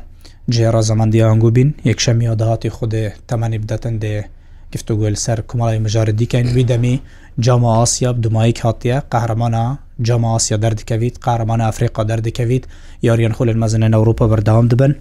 [0.54, 4.14] جێرا زەمەندی ئەنگو بین یەکشەمی داهاتی خودێ تەمەنی بدەتەن دێ
[4.72, 6.96] گفتوگوێل سەر کوماڵی مژارە دیکەین وی دەمی
[7.40, 9.64] جاماسیە بدومایی کاتیە قەهرمانە
[10.08, 12.64] جاماسیە دەردەکەویت قارەمانە ئەفریقا دەردەکەویت
[13.02, 14.92] یاریان خۆل مەزنە ئەوروپا بەرداوام دەبن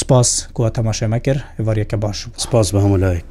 [0.00, 3.30] سپاس کووە تەماشەمە کرد ێوارەکە باش سپاس بە هەمولایک.